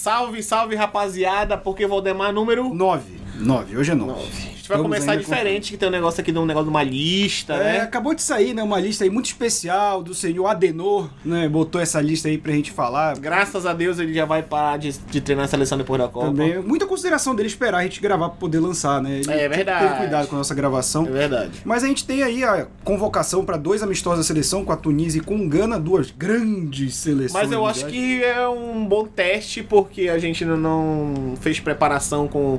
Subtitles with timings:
[0.00, 3.20] Salve, salve, rapaziada, porque Valdemar número 9.
[3.38, 4.59] 9, hoje é 9.
[4.78, 4.82] 9.
[4.84, 6.82] A gente vai começar diferente, que tem um negócio aqui de um negócio de uma
[6.82, 7.80] lista, É, né?
[7.80, 12.00] acabou de sair, né, uma lista aí muito especial do senhor Adenor, né, botou essa
[12.00, 13.18] lista aí pra gente falar.
[13.18, 16.26] Graças a Deus ele já vai parar de, de treinar a seleção depois da Copa.
[16.26, 19.20] Também, muita consideração dele esperar a gente gravar pra poder lançar, né?
[19.20, 19.88] Ele É tem que verdade.
[19.92, 21.06] ter cuidado com a nossa gravação.
[21.06, 21.60] É verdade.
[21.64, 25.18] Mas a gente tem aí a convocação para dois amistosos da seleção com a Tunísia
[25.18, 27.32] e com o Gana, duas grandes seleções.
[27.32, 32.58] Mas eu acho que é um bom teste, porque a gente não fez preparação com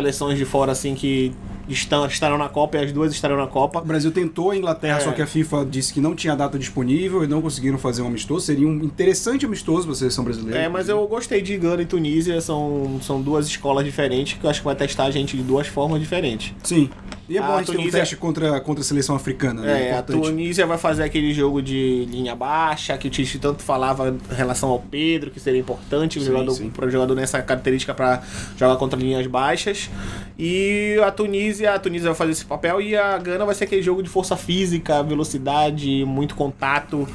[0.00, 1.32] seleções de fora, assim, que
[1.66, 3.80] estão, estarão na Copa e as duas estarão na Copa.
[3.80, 5.00] O Brasil tentou a Inglaterra, É.
[5.00, 8.06] só que a FIFA disse que não tinha data disponível e não conseguiram fazer um
[8.08, 8.44] amistoso.
[8.44, 10.60] Seria um interessante amistoso para a seleção brasileira.
[10.60, 14.50] É, mas eu gostei de Gana e Tunísia, são, são duas escolas diferentes que eu
[14.50, 16.52] acho que vai testar a gente de duas formas diferentes.
[16.62, 16.90] Sim.
[17.28, 19.62] E é bom A a gente ter um Tunísia- teste contra, contra a seleção africana,
[19.62, 19.82] né?
[19.82, 20.22] É, a Importante.
[20.22, 24.68] Tunísia vai fazer aquele jogo de linha baixa, que o Tite tanto falava em relação
[24.68, 26.70] ao Pedro, que seria importante o Sim, jogador, sim.
[26.70, 28.22] para o jogador nessa característica para
[28.56, 29.90] jogar contra linhas baixas.
[30.38, 33.82] E a Tunísia, a Tunísia vai fazer esse papel e a Gana vai ser aquele
[33.82, 37.08] jogo de força física, velocidade, muito contato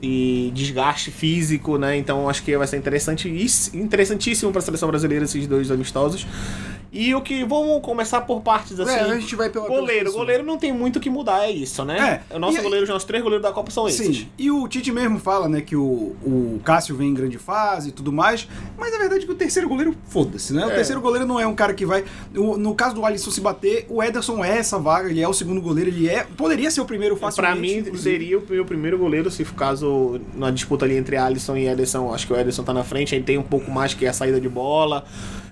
[0.00, 1.96] e desgaste físico, né?
[1.96, 3.28] Então acho que vai ser interessante,
[3.74, 6.24] interessantíssimo para a seleção brasileira esses dois amistosos.
[6.90, 8.92] E o que vamos começar por partes assim.
[8.94, 11.84] É, a gente vai pela Goleiro, goleiro não tem muito o que mudar, é isso,
[11.84, 12.22] né?
[12.30, 14.16] É, O nosso e- goleiro, os nossos três goleiros da Copa são esses.
[14.20, 15.82] Sim, e o Tite mesmo fala, né, que o,
[16.24, 19.34] o Cássio vem em grande fase e tudo mais, mas a verdade é que o
[19.34, 20.64] terceiro goleiro, foda-se, né?
[20.66, 20.74] O É.
[20.76, 22.04] terceiro goleiro não é um cara que vai.
[22.34, 25.32] o- no caso do Alisson se bater, o Ederson é essa vaga, ele é o
[25.34, 26.24] segundo goleiro, ele é.
[26.36, 27.52] Poderia ser o primeiro facilmente.
[27.52, 27.98] Pra mim, inclusive.
[28.02, 32.14] seria o meu primeiro goleiro, se for caso na disputa ali entre Alisson e Ederson,
[32.14, 34.40] acho que o Ederson tá na frente, aí tem um pouco mais que a saída
[34.40, 35.04] de bola.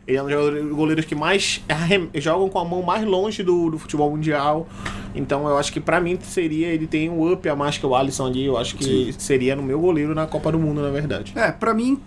[0.06, 1.60] Ele é um dos goleiros que mais
[2.14, 4.68] jogam com a mão mais longe do, do futebol mundial.
[5.14, 7.94] Então eu acho que pra mim seria, ele tem um up a mais que o
[7.94, 9.14] Alisson ali, eu acho que Sim.
[9.18, 11.32] seria no meu goleiro na Copa do Mundo, na verdade.
[11.34, 12.00] É, pra mim,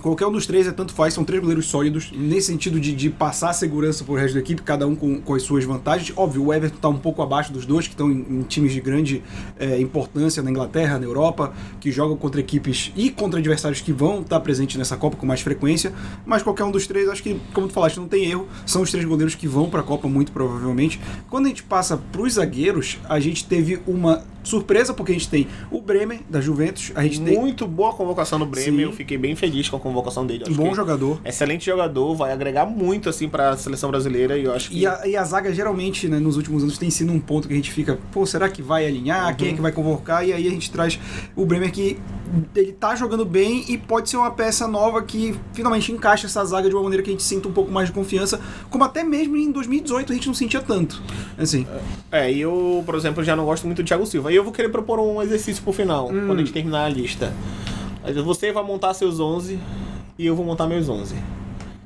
[0.00, 3.10] qualquer um dos três é tanto faz, são três goleiros sólidos, nesse sentido de, de
[3.10, 6.12] passar segurança pro resto da equipe, cada um com, com as suas vantagens.
[6.16, 8.80] Óbvio, o Everton tá um pouco abaixo dos dois, que estão em, em times de
[8.80, 9.22] grande
[9.58, 14.20] é, importância na Inglaterra, na Europa, que jogam contra equipes e contra adversários que vão
[14.20, 15.92] estar presentes nessa Copa com mais frequência.
[16.24, 18.48] Mas qualquer um dos três, acho que, como tu falaste, não tem erro.
[18.66, 21.00] São os três goleiros que vão pra Copa, muito provavelmente.
[21.28, 25.46] Quando a gente passa pros zagueiros, a gente teve uma surpresa, porque a gente tem
[25.70, 28.82] o Bremer, da Juventus, a gente tem Muito boa convocação no Bremer, Sim.
[28.82, 30.44] eu fiquei bem feliz com a convocação dele.
[30.46, 31.20] Acho bom jogador.
[31.24, 34.86] Excelente jogador, vai agregar muito assim para a seleção brasileira e eu acho que E
[34.86, 37.56] a, e a zaga geralmente, né, nos últimos anos, tem sido um ponto que a
[37.56, 39.36] gente fica, pô, será que vai alinhar?
[39.36, 40.26] Quem é que vai convocar?
[40.26, 40.98] E aí a gente traz
[41.36, 41.98] o Bremer que
[42.54, 46.68] ele tá jogando bem e pode ser uma peça nova que finalmente encaixa essa zaga
[46.68, 49.36] de uma maneira que a gente sinta um pouco mais de confiança, como até mesmo
[49.36, 51.02] em 2018 a gente não sentia tanto.
[51.38, 51.66] Assim.
[52.10, 54.32] É, e eu, por exemplo, já não gosto muito do Thiago Silva.
[54.32, 56.26] E eu vou querer propor um exercício pro final, Hum.
[56.26, 57.32] quando a gente terminar a lista.
[58.24, 59.58] Você vai montar seus 11
[60.18, 61.14] e eu vou montar meus 11.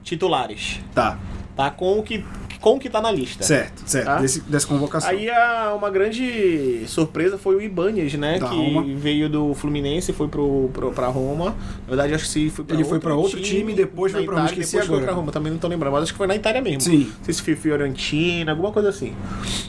[0.03, 1.19] Titulares, Tá.
[1.57, 1.71] tá?
[1.71, 2.25] Com o que,
[2.65, 3.45] com o que tá na lista.
[3.45, 4.07] Certo, certo.
[4.07, 4.17] Tá?
[4.23, 5.11] Desse, dessa convocação.
[5.11, 8.39] Aí a, uma grande surpresa foi o Ibanez, né?
[8.39, 8.83] Da que Roma.
[8.97, 11.51] veio do Fluminense e foi pro, pro, pra Roma.
[11.51, 14.27] Na verdade, acho que se foi pra Ele foi pra outro time, depois na foi
[14.27, 15.13] pra Roma, Itália, esqueci depois foi agora.
[15.13, 16.81] pra Roma, também não tô lembrando, mas acho que foi na Itália mesmo.
[16.81, 16.99] Sim.
[17.19, 19.15] Não sei se foi Fiorentina, alguma coisa assim.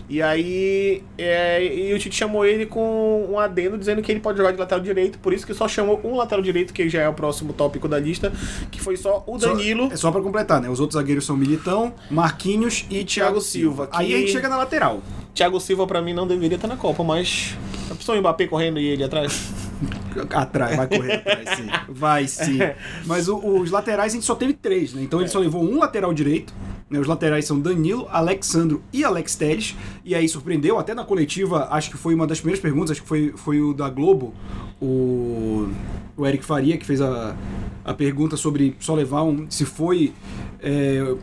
[0.07, 4.37] E aí, é, e o Tite chamou ele com um adendo dizendo que ele pode
[4.37, 7.09] jogar de lateral direito, por isso que só chamou um lateral direito, que já é
[7.09, 8.31] o próximo tópico da lista,
[8.71, 9.89] que foi só o Só- Danilo.
[9.91, 10.69] é só pra completar, né?
[10.69, 13.87] Os outros zagueiros são Militão, Marquinhos e Thiago Silva.
[13.87, 15.01] que- Aí a gente chega na lateral.
[15.33, 17.55] Thiago Silva, pra mim, não deveria estar na Copa, mas.
[17.91, 19.51] A pessoa Mbappé correndo e ele atrás.
[20.33, 21.67] Atrás, vai correr atrás, sim.
[21.89, 22.59] Vai sim.
[23.05, 25.03] Mas o- os laterais a gente só teve três, né?
[25.03, 26.53] Então ele só levou um lateral direito.
[26.89, 26.97] né?
[26.97, 29.75] Os laterais são Danilo, Alexandro e Alex Telles.
[30.05, 33.07] E aí surpreendeu, até na coletiva, acho que foi uma das primeiras perguntas, acho que
[33.09, 34.33] foi, foi o da Globo,
[34.81, 35.67] o,
[36.15, 37.35] o Eric Faria, que fez a,
[37.83, 39.45] a pergunta sobre só levar um.
[39.51, 40.13] Se foi.
[40.61, 41.13] É,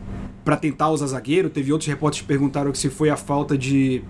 [0.43, 4.03] para tentar usar zagueiro, teve outros repórteres que perguntaram que se foi a falta de.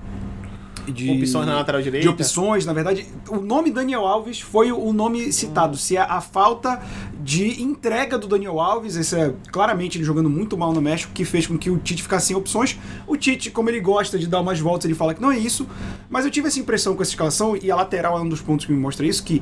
[0.88, 2.04] de Opções na lateral direita.
[2.04, 5.78] De opções, na verdade, o nome Daniel Alves foi o nome citado.
[5.78, 6.82] Se é a falta
[7.24, 11.24] de entrega do Daniel Alves, esse é claramente ele jogando muito mal no México, que
[11.24, 12.78] fez com que o Tite ficasse sem opções.
[13.08, 15.68] O Tite, como ele gosta de dar umas voltas, ele fala que não é isso.
[16.10, 18.66] Mas eu tive essa impressão com essa escalação, e a lateral é um dos pontos
[18.66, 19.42] que me mostra isso, que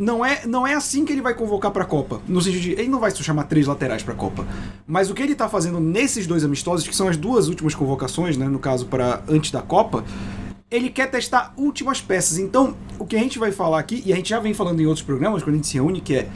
[0.00, 2.22] não é, não é assim que ele vai convocar pra Copa.
[2.26, 4.48] No sentido de, ele não vai chamar três laterais pra Copa.
[4.86, 8.34] Mas o que ele tá fazendo nesses dois amistosos, que são as duas últimas convocações,
[8.38, 10.02] né, no caso para antes da Copa,
[10.70, 12.38] ele quer testar últimas peças.
[12.38, 14.86] Então, o que a gente vai falar aqui, e a gente já vem falando em
[14.86, 16.28] outros programas, quando a gente se reúne, que é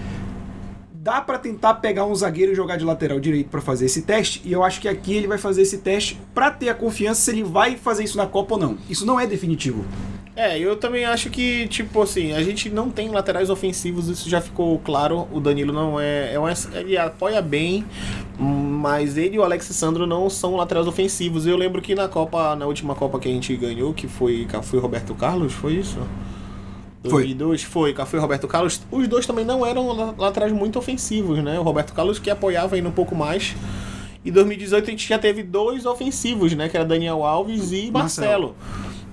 [1.05, 4.41] dá pra tentar pegar um zagueiro e jogar de lateral direito pra fazer esse teste,
[4.43, 7.31] e eu acho que aqui ele vai fazer esse teste pra ter a confiança se
[7.31, 8.79] ele vai fazer isso na Copa ou não.
[8.89, 9.85] Isso não é definitivo.
[10.35, 14.41] É, eu também acho que, tipo assim, a gente não tem laterais ofensivos, isso já
[14.41, 15.29] ficou claro.
[15.31, 16.33] O Danilo não é.
[16.33, 17.85] é um, ele apoia bem,
[18.39, 21.47] mas ele e o Alex Sandro não são laterais ofensivos.
[21.47, 24.81] Eu lembro que na Copa, na última Copa que a gente ganhou, que foi, foi
[24.81, 25.99] Roberto Carlos, foi isso?
[27.11, 27.25] Foi.
[27.25, 28.81] 2002, foi, Café e Roberto Carlos.
[28.91, 31.59] Os dois também não eram laterais muito ofensivos, né?
[31.59, 33.55] O Roberto Carlos que apoiava ainda um pouco mais.
[34.25, 36.69] Em 2018 a gente já teve dois ofensivos, né?
[36.69, 38.55] Que era Daniel Alves e Marcelo.
[38.55, 38.57] Marcelo.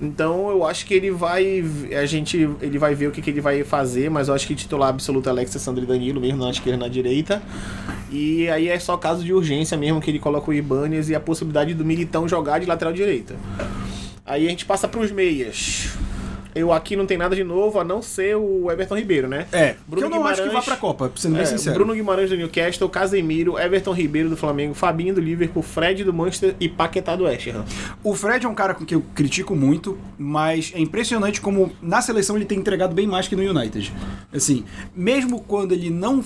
[0.00, 1.62] Então eu acho que ele vai.
[1.96, 2.48] A gente.
[2.60, 5.28] Ele vai ver o que, que ele vai fazer, mas eu acho que titular absoluto
[5.28, 7.42] é Alex, Sandro e Danilo, mesmo na esquerda e na direita.
[8.10, 11.20] E aí é só caso de urgência mesmo que ele coloca o Ibanez e a
[11.20, 13.36] possibilidade do Militão jogar de lateral direita.
[14.24, 15.90] Aí a gente passa para os meias.
[16.54, 19.46] Eu aqui não tem nada de novo, a não ser o Everton Ribeiro, né?
[19.52, 21.74] É, Bruno Bruno eu não acho que vá Guimarães- pra Copa, sendo bem É, sincero.
[21.76, 26.54] Bruno Guimarães do Newcastle, Casemiro, Everton Ribeiro do Flamengo, Fabinho do Liverpool, Fred do Manchester
[26.60, 27.64] e Paquetá do West Ham.
[28.04, 32.02] O Fred é um cara com que eu critico muito, mas é impressionante como na
[32.02, 33.92] seleção ele tem entregado bem mais que no United.
[34.32, 34.64] Assim,
[34.94, 36.22] mesmo quando ele não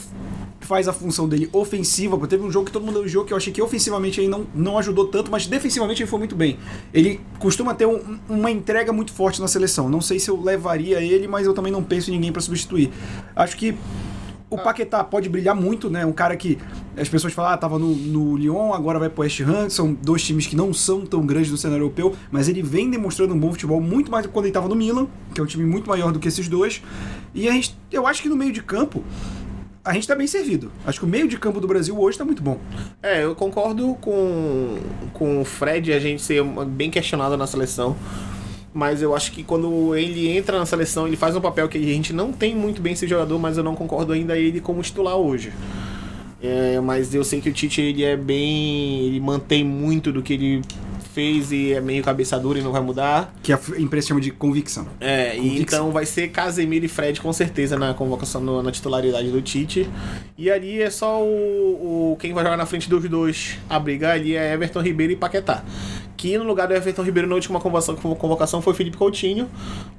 [0.60, 3.36] faz a função dele ofensiva, porque teve um jogo que todo mundo elogiou que eu
[3.36, 6.58] achei que ofensivamente ele não, não ajudou tanto, mas defensivamente ele foi muito bem.
[6.92, 9.88] Ele costuma ter um- uma entrega muito forte na seleção.
[9.88, 12.90] Não sei se eu levaria ele, mas eu também não penso em ninguém pra substituir.
[13.34, 13.76] Acho que
[14.48, 16.06] o Paquetá pode brilhar muito, né?
[16.06, 16.58] Um cara que
[16.96, 20.22] as pessoas falam, ah, tava no, no Lyon, agora vai pro West Ham, são dois
[20.22, 23.50] times que não são tão grandes no cenário europeu, mas ele vem demonstrando um bom
[23.50, 25.88] futebol muito mais do que quando ele tava no Milan, que é um time muito
[25.88, 26.82] maior do que esses dois.
[27.34, 29.02] E a gente, eu acho que no meio de campo
[29.84, 30.72] a gente tá bem servido.
[30.84, 32.58] Acho que o meio de campo do Brasil hoje tá muito bom.
[33.00, 34.78] É, eu concordo com,
[35.12, 37.96] com o Fred a gente ser bem questionado na seleção.
[38.78, 41.80] Mas eu acho que quando ele entra na seleção, ele faz um papel que a
[41.80, 45.16] gente não tem muito bem esse jogador, mas eu não concordo ainda ele como titular
[45.16, 45.50] hoje.
[46.42, 49.06] É, mas eu sei que o Tite ele é bem.
[49.06, 50.60] ele mantém muito do que ele
[51.14, 53.34] fez e é meio cabeça dura e não vai mudar.
[53.42, 54.86] Que a imprensa chama de convicção.
[55.00, 55.60] É, Convicção.
[55.62, 59.88] então vai ser Casemiro e Fred com certeza na convocação, no- na titularidade do Tite.
[60.36, 64.16] E ali é só o, o- quem vai jogar na frente dos dois a brigar
[64.16, 65.64] ali é Everton Ribeiro e Paquetá.
[66.16, 69.50] Que no lugar do Everton Ribeiro na última convocação, foi Felipe Coutinho,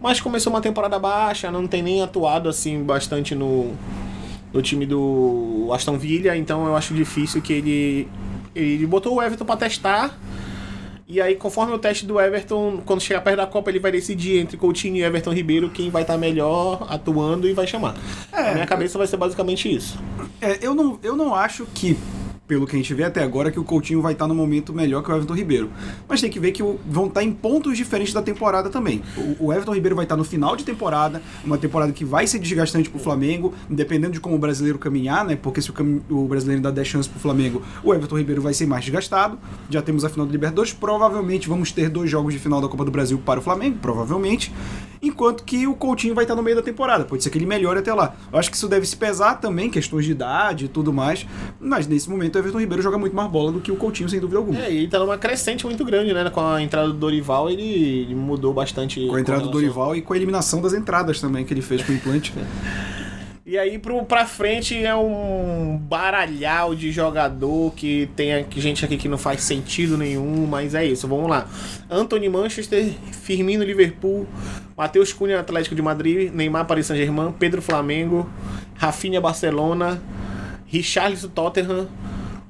[0.02, 3.74] mas começou uma temporada baixa, não tem nem atuado assim bastante no,
[4.52, 8.08] no time do Aston Villa, então eu acho difícil que ele
[8.56, 10.18] ele botou o Everton pra testar.
[11.10, 14.40] E aí, conforme o teste do Everton, quando chegar perto da Copa, ele vai decidir
[14.40, 17.96] entre Coutinho e Everton Ribeiro quem vai estar melhor atuando e vai chamar.
[18.30, 18.44] É.
[18.44, 19.98] Na minha cabeça vai ser basicamente isso.
[20.42, 21.98] É, eu não, eu não acho que,
[22.48, 25.04] pelo que a gente vê até agora, que o Coutinho vai estar no momento melhor
[25.04, 25.70] que o Everton Ribeiro.
[26.08, 29.02] Mas tem que ver que o- vão estar em pontos diferentes da temporada também.
[29.40, 32.40] O, o Everton Ribeiro vai estar no final de temporada, uma temporada que vai ser
[32.40, 35.36] desgastante pro Flamengo, dependendo de como o brasileiro caminhar, né?
[35.36, 38.54] Porque se o, cami- o brasileiro dá 10 chances pro Flamengo, o Everton Ribeiro vai
[38.54, 39.38] ser mais desgastado.
[39.70, 42.86] Já temos a final do Libertadores, provavelmente vamos ter dois jogos de final da Copa
[42.86, 44.54] do Brasil para o Flamengo, provavelmente.
[45.02, 47.06] Enquanto que o Coutinho vai estar no meio da temporada.
[47.06, 48.16] Pode ser que ele melhore até lá.
[48.32, 51.26] Eu acho que isso deve se pesar também, questões de idade e tudo mais.
[51.60, 54.20] Mas nesse momento o Everton Ribeiro joga muito mais bola do que o Coutinho, sem
[54.20, 54.60] dúvida alguma.
[54.60, 56.30] É, e ele tá numa crescente muito grande, né?
[56.30, 59.06] Com a entrada do Dorival, ele, ele mudou bastante.
[59.08, 61.84] Com a entrada do Dorival e com a eliminação das entradas também que ele fez
[61.84, 62.34] com o implante.
[63.48, 68.98] E aí pro, pra frente é um baralhau de jogador que tem aqui, gente aqui
[68.98, 71.48] que não faz sentido nenhum, mas é isso, vamos lá.
[71.90, 74.28] Anthony Manchester, Firmino Liverpool,
[74.78, 78.30] Matheus Cunha Atlético de Madrid, Neymar Paris Saint-Germain, Pedro Flamengo,
[78.76, 80.00] Rafinha Barcelona,
[80.68, 81.88] Richarlison Tottenham,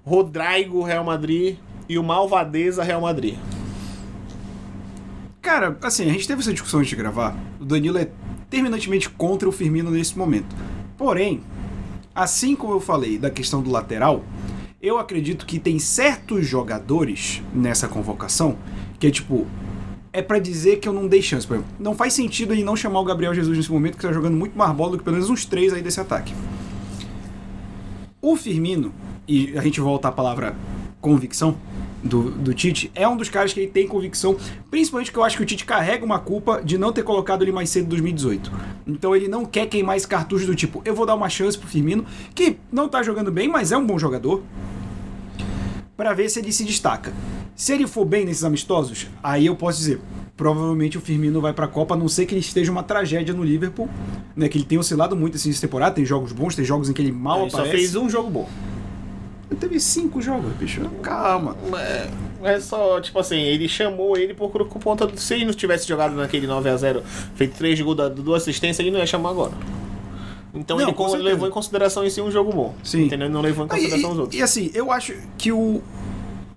[0.03, 3.35] Rodrigo Real Madrid e o Malvadeza Real Madrid.
[5.41, 7.33] Cara, assim, a gente teve essa discussão antes de gravar.
[7.59, 8.09] O Danilo é
[8.49, 10.53] terminantemente contra o Firmino nesse momento.
[10.97, 11.41] Porém,
[12.13, 14.25] assim como eu falei da questão do lateral,
[14.81, 18.57] eu acredito que tem certos jogadores nessa convocação
[18.99, 19.47] que é tipo.
[20.13, 21.45] É pra dizer que eu não dei chance.
[21.45, 24.11] Por exemplo, não faz sentido ele não chamar o Gabriel Jesus nesse momento, que tá
[24.11, 26.33] jogando muito mais bola do que pelo menos uns três aí desse ataque.
[28.21, 28.93] O Firmino,
[29.27, 30.55] e a gente volta à palavra
[30.99, 31.57] convicção
[32.03, 34.35] do, do Tite, é um dos caras que ele tem convicção,
[34.69, 37.51] principalmente que eu acho que o Tite carrega uma culpa de não ter colocado ele
[37.51, 38.51] mais cedo em 2018.
[38.87, 41.67] Então ele não quer queimar esse cartucho do tipo, eu vou dar uma chance pro
[41.67, 44.43] Firmino, que não tá jogando bem, mas é um bom jogador,
[45.97, 47.11] Pra ver se ele se destaca.
[47.55, 49.99] Se ele for bem nesses amistosos, aí eu posso dizer,
[50.37, 53.43] provavelmente o Firmino vai pra Copa, a não ser que ele esteja uma tragédia no
[53.43, 53.89] Liverpool,
[54.35, 56.93] né, que ele tem oscilado muito assim nessa temporada, tem jogos bons, tem jogos em
[56.93, 57.77] que ele mal Ele só aparece.
[57.77, 58.47] fez um jogo bom.
[59.49, 60.81] Ele teve cinco jogos, bicho.
[61.01, 61.55] Calma.
[61.79, 62.09] É,
[62.43, 65.17] é só, tipo assim, ele chamou ele por, por conta do.
[65.19, 67.01] Se ele não tivesse jogado naquele 9x0,
[67.33, 69.53] feito 3 gols, da- duas assistências, ele não ia chamar agora.
[70.59, 72.75] Então Não, ele levou em consideração em si um jogo bom.
[72.83, 73.03] Sim.
[73.05, 73.29] Entendeu?
[73.29, 74.39] Não levou em Ah, E, consideração os outros.
[74.39, 75.81] e assim, eu acho que o,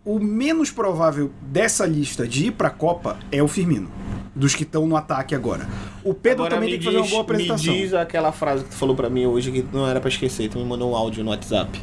[0.05, 3.89] o menos provável dessa lista de ir pra Copa é o Firmino.
[4.35, 5.69] dos que estão no ataque agora.
[6.05, 7.75] O Pedro Agora também tem que fazer uma diz- boa apresentação.
[7.75, 10.49] Me diz aquela frase que tu falou pra mim hoje que não era pra esquecer.
[10.49, 11.79] Tu me mandou um áudio no WhatsApp.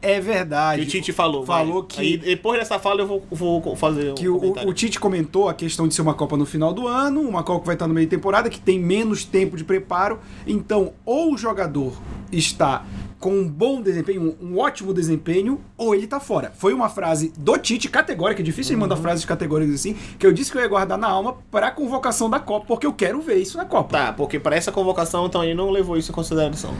[0.00, 0.82] É verdade.
[0.82, 1.44] E o Tite falou.
[1.44, 1.88] Falou vai.
[1.88, 4.70] que- Aí, depois dessa fala eu vou, vou fazer que um o, comentário.
[4.70, 7.60] o Tite comentou a questão de ser uma Copa no final do ano, uma Copa
[7.60, 10.20] que vai estar no meio de temporada, que tem menos tempo de preparo.
[10.46, 11.92] Então, ou o jogador
[12.30, 12.84] está
[13.18, 16.52] com um bom desempenho, um, ótimo desempenho, ou ele tá fora.
[16.56, 19.02] Foi uma frase do Tite categórica, é difícil ele mandar Uhum.
[19.02, 22.38] frases categóricas assim, que eu disse que eu ia guardar na alma pra convocação da
[22.38, 23.98] Copa, porque eu quero ver isso na Copa.
[23.98, 26.72] Tá, porque para essa convocação, então ele não levou isso em consideração.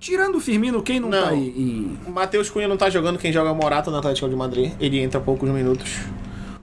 [0.00, 1.22] Tirando o Firmino, quem não, Não.
[1.22, 4.34] tá aí Matheus Cunha não tá jogando, quem joga é o Morata no Atlético de
[4.34, 4.72] Madrid.
[4.80, 5.98] Ele entra poucos minutos.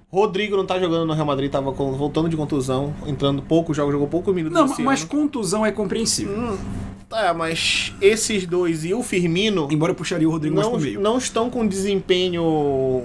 [0.09, 4.07] Rodrigo não tá jogando no Real Madrid, tava voltando de contusão, entrando pouco jogos, jogou
[4.07, 4.57] poucos minutos.
[4.57, 5.09] Não, mas ano.
[5.09, 6.57] contusão é compreensível.
[7.09, 10.81] Tá, mas esses dois e o Firmino Embora eu puxaria o Rodrigo mais não, pro
[10.83, 10.99] meio.
[10.99, 13.03] não estão com desempenho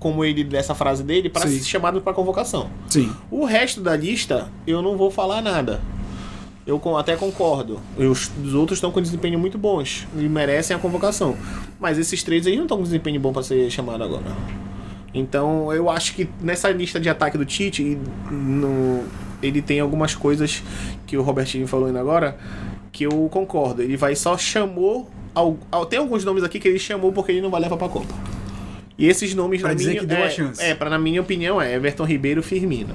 [0.00, 2.68] como ele dessa frase dele para ser chamado para convocação.
[2.88, 3.12] Sim.
[3.30, 5.80] O resto da lista, eu não vou falar nada.
[6.66, 7.80] Eu até concordo.
[7.98, 11.36] E Os, os outros estão com desempenho muito bons e merecem a convocação.
[11.80, 14.24] Mas esses três aí não estão com desempenho bom para ser chamado agora.
[15.14, 17.98] Então eu acho que nessa lista de ataque do Tite,
[18.30, 19.02] no-
[19.42, 20.62] ele tem algumas coisas
[21.06, 22.38] que o Robertinho falou ainda agora
[22.92, 23.82] que eu concordo.
[23.82, 25.10] Ele vai só chamou.
[25.88, 28.14] tem alguns nomes aqui que ele chamou porque ele não vai levar pra Copa.
[28.96, 30.62] E esses nomes, Pra na dizer minha, que deu é, a chance.
[30.62, 32.94] É, pra, na minha opinião, é Everton Ribeiro Firmino.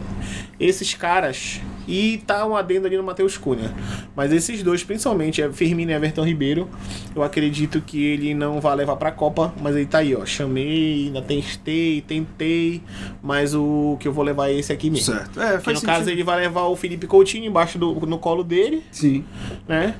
[0.59, 1.59] Esses caras.
[1.87, 3.73] E tá um adendo ali no Matheus Cunha.
[4.15, 6.67] Mas esses dois, principalmente, é Firmino e Everton Ribeiro,
[7.15, 10.25] eu acredito que ele não vai levar pra Copa, mas ele tá aí, ó.
[10.25, 12.81] Chamei, ainda testei, tentei,
[13.23, 15.13] mas o que eu vou levar é esse aqui mesmo.
[15.13, 15.39] Certo.
[15.41, 16.15] É, Que faz no caso sentido.
[16.17, 19.23] ele vai levar o Felipe Coutinho embaixo do no colo dele, Sim.
[19.67, 19.95] né?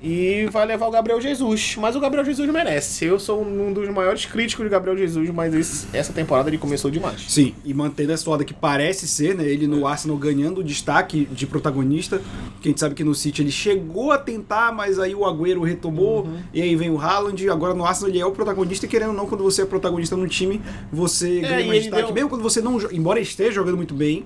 [0.00, 1.74] E vai levar o Gabriel Jesus.
[1.76, 3.04] Mas o Gabriel Jesus merece.
[3.04, 6.88] Eu sou um dos maiores críticos de Gabriel Jesus, mas esse- essa temporada ele começou
[6.88, 7.24] demais.
[7.26, 9.44] Sim, e mantendo essa toada que parece ser, né?
[9.44, 12.22] Ele no Arsenal ganhando destaque de protagonista.
[12.60, 15.62] Que a gente sabe que no City ele chegou a tentar, mas aí o Agüero
[15.62, 16.24] retomou.
[16.24, 16.38] Uhum.
[16.54, 17.48] E aí vem o Haaland.
[17.50, 18.86] Agora no Arsenal ele é o protagonista.
[18.86, 20.60] E querendo ou não, quando você é protagonista no time,
[20.92, 22.04] você ganha É, e mais destaque.
[22.04, 22.78] deu- Mesmo quando você não.
[22.92, 24.24] Embora esteja jogando muito bem.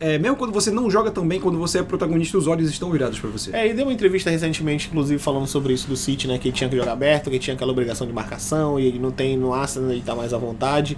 [0.00, 2.90] É, mesmo quando você não joga tão bem, quando você é protagonista, os olhos estão
[2.90, 3.54] virados pra você.
[3.54, 6.38] É, ele deu uma entrevista recentemente, inclusive, falando sobre isso do City, né?
[6.38, 9.10] Que ele tinha que jogar aberto, que tinha aquela obrigação de marcação, e ele não
[9.10, 10.96] tem no Arsenal, ele tá mais à vontade.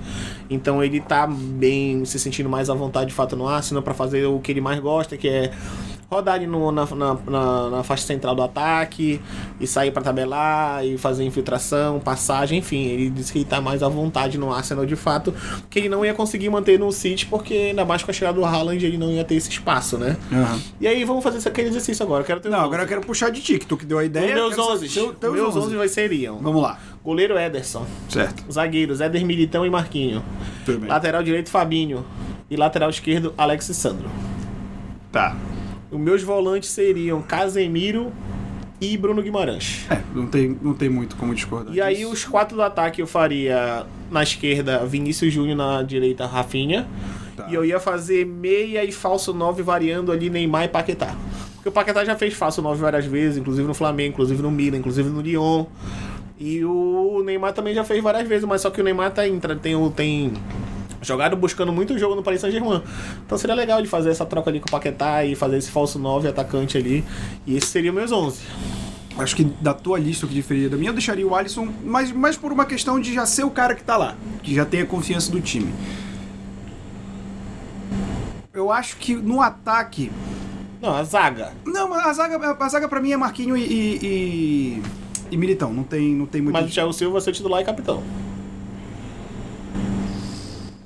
[0.50, 4.26] Então ele tá bem se sentindo mais à vontade de fato no Arsenal pra fazer
[4.26, 5.50] o que ele mais gosta, que é
[6.10, 9.20] rodar ali no- na, na, na- na faixa central do ataque
[9.60, 12.84] e sair pra tabelar e fazer infiltração, passagem, enfim.
[12.88, 15.32] Ele disse que ele tá mais à vontade no Arsenal de fato,
[15.70, 18.44] que ele não ia conseguir manter no City, porque ainda mais com a chegada do
[18.44, 20.16] Haaland ele não ia ter esse espaço, né?
[20.32, 20.60] Aham.
[20.80, 22.22] E aí vamos fazer aquele exercício agora.
[22.22, 24.04] Eu quero ter Não, agora eu quero puxar de ti, que tu que deu a
[24.04, 24.26] ideia.
[24.26, 24.94] os meus quero saber 11.
[24.94, 25.66] teu- teus meus 11.
[25.66, 26.38] 11 vai seriam.
[26.38, 26.76] Vamos lá.
[27.04, 27.86] Goleiro Ederson.
[28.08, 28.44] Certo.
[28.52, 30.22] Zagueiros Éder Militão e Marquinho.
[30.66, 30.88] Tudo bem.
[30.88, 32.04] Lateral direito Fabinho.
[32.50, 34.10] E lateral esquerdo Alex Sandro.
[35.12, 35.36] Tá.
[35.90, 38.12] Os meus volantes seriam Casemiro
[38.80, 39.86] e Bruno Guimarães.
[39.90, 41.74] É, não tem, não tem muito como discordar.
[41.74, 42.12] E aí disso.
[42.12, 46.86] os quatro do ataque eu faria na esquerda Vinícius Júnior, na direita Rafinha.
[47.36, 47.46] Tá.
[47.50, 51.14] E eu ia fazer meia e falso 9 variando ali Neymar e Paquetá.
[51.56, 54.78] Porque o Paquetá já fez falso 9 várias vezes, inclusive no Flamengo, inclusive no Milan,
[54.78, 55.66] inclusive no Lyon.
[56.38, 59.54] E o Neymar também já fez várias vezes, mas só que o Neymar tá, entra-
[59.54, 60.32] tem, o- tem
[61.02, 62.82] jogado buscando muito jogo no Paris Saint-Germain.
[63.24, 65.98] Então seria legal ele fazer essa troca ali com o Paquetá e fazer esse falso
[65.98, 67.04] 9 atacante ali.
[67.46, 68.40] E esses seriam meus 11.
[69.18, 72.10] Acho que da tua lista, o que diferiria da minha, eu deixaria o Alisson, mas,
[72.12, 74.80] mas por uma questão de já ser o cara que tá lá, que já tem
[74.80, 75.72] a confiança do time.
[78.52, 80.10] Eu acho que no ataque.
[80.80, 81.52] Não, a zaga.
[81.64, 84.82] Não, a zaga, a zaga pra mim é Marquinho e, e, e-
[85.32, 85.72] e Militão.
[85.72, 86.54] Não tem, não tem muito.
[86.54, 88.02] Mas o Thiago Silva vai ser titular e capitão.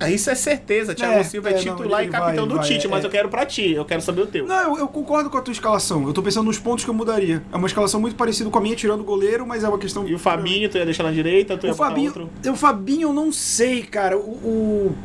[0.00, 2.58] Ah, Isso é certeza, Thiago É, Silva é, é, não, titular ele e capitão vai-
[2.58, 3.06] do Tite, mas é.
[3.06, 4.44] eu quero pra ti, eu quero saber o teu.
[4.46, 6.04] Não, eu, eu concordo com a tua escalação.
[6.06, 7.42] Eu tô pensando nos pontos que eu mudaria.
[7.52, 10.06] É uma escalação muito parecida com a minha, tirando o goleiro, mas é uma questão.
[10.08, 12.30] E o Fabinho, tu ia deixar na direita, tu ia O Fabinho, outro.
[12.52, 14.18] o Fabinho eu não sei, cara.
[14.18, 14.96] O, o,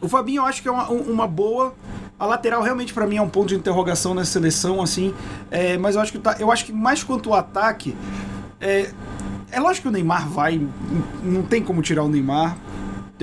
[0.00, 1.74] o Fabinho eu acho que é uma, um- uma boa.
[2.18, 5.12] A lateral realmente pra mim é um ponto de interrogação nessa seleção, assim.
[5.50, 7.94] É, mas eu acho que tá, eu acho que mais quanto o ataque,
[8.60, 8.90] é,
[9.50, 10.60] é lógico que o Neymar vai,
[11.22, 12.56] não tem como tirar o Neymar.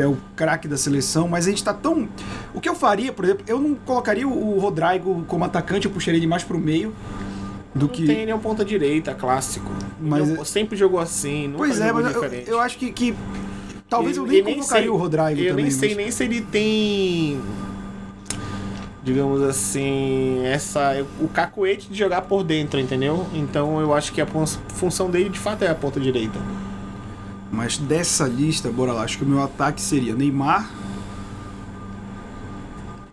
[0.01, 2.07] É o craque da seleção, mas a gente tá tão.
[2.53, 6.17] O que eu faria, por exemplo, eu não colocaria o Rodrigo como atacante, eu puxaria
[6.19, 6.93] ele mais pro meio
[7.75, 8.05] do Não que.
[8.05, 9.69] tem, ele é um ponta direita, clássico.
[9.99, 13.13] Mas é- sempre jogou assim, Pois é, mas eu, eu acho que, que
[13.89, 15.65] talvez eu nem convocaria sei- o Rodrigo Eu também.
[15.65, 17.39] nem sei mas- nem se ele tem.
[19.03, 21.05] Digamos assim, essa.
[21.21, 23.25] O cacoete de jogar por dentro, entendeu?
[23.33, 26.37] Então eu acho que a fun- função dele de fato é a ponta direita.
[27.51, 30.69] Mas dessa lista, bora lá, acho que o meu ataque seria Neymar.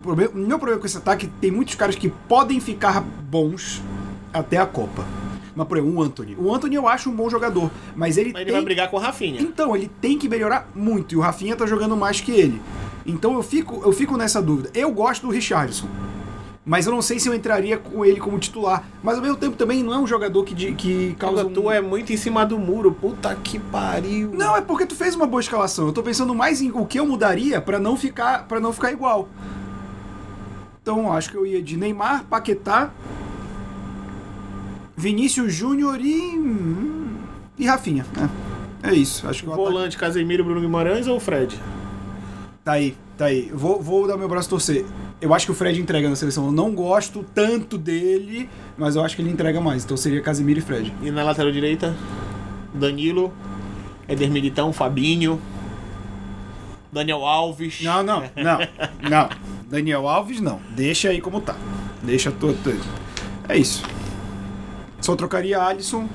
[0.05, 3.83] o meu problema com esse ataque tem muitos caras que podem ficar bons
[4.33, 5.05] até a Copa.
[5.55, 6.37] Mas, por exemplo, o Anthony.
[6.39, 8.99] O Anthony eu acho um bom jogador, mas ele Mas ele tem vai brigar com
[8.99, 9.41] o Rafinha.
[9.41, 11.15] então, ele tem que melhorar muito.
[11.15, 12.61] E o Rafinha tá jogando mais que ele.
[13.07, 14.71] Então eu fico, eu fico nessa dúvida.
[14.75, 15.89] Eu gosto do Richardson.
[16.69, 18.83] Mas eu não sei se eu entraria com ele como titular.
[19.01, 21.47] Mas ao mesmo tempo também não é um jogador que, de- que causa.
[21.47, 21.53] Um...
[21.53, 22.91] tu é muito em cima do muro.
[22.91, 24.33] Puta que pariu.
[24.35, 25.87] Não, é porque tu fez uma boa escalação.
[25.87, 28.91] Eu tô pensando mais em o que eu mudaria pra não ficar para não ficar
[28.91, 29.29] igual.
[30.83, 32.91] Então acho que eu ia de Neymar, Paquetá,
[34.97, 37.17] Vinícius Júnior e hum,
[37.59, 38.05] e Rafinha.
[38.83, 39.27] É, é isso.
[39.29, 41.61] Acho que o ataque- Volante, Casemiro, Bruno Guimarães ou Fred?
[42.65, 43.51] Tá aí, tá aí.
[43.55, 44.85] Vou, vou dar meu braço torcer.
[45.21, 46.47] Eu acho que o Fred entrega na seleção.
[46.47, 49.85] Eu não gosto tanto dele, mas eu acho que ele entrega mais.
[49.85, 50.93] Então seria Casemiro e Fred.
[51.03, 51.97] E na lateral direita,
[52.75, 53.33] Danilo,
[54.07, 55.41] Eder Militão, Fabinho,
[56.93, 57.81] Daniel Alves.
[57.83, 58.59] Não, não, não,
[59.09, 59.29] não.
[59.69, 60.61] Daniel Alves, não.
[60.71, 61.57] Deixa aí como tá.
[62.03, 62.57] Deixa todo.
[62.63, 62.81] todo.
[63.49, 63.83] É isso.
[65.01, 66.09] Só trocaria Alisson.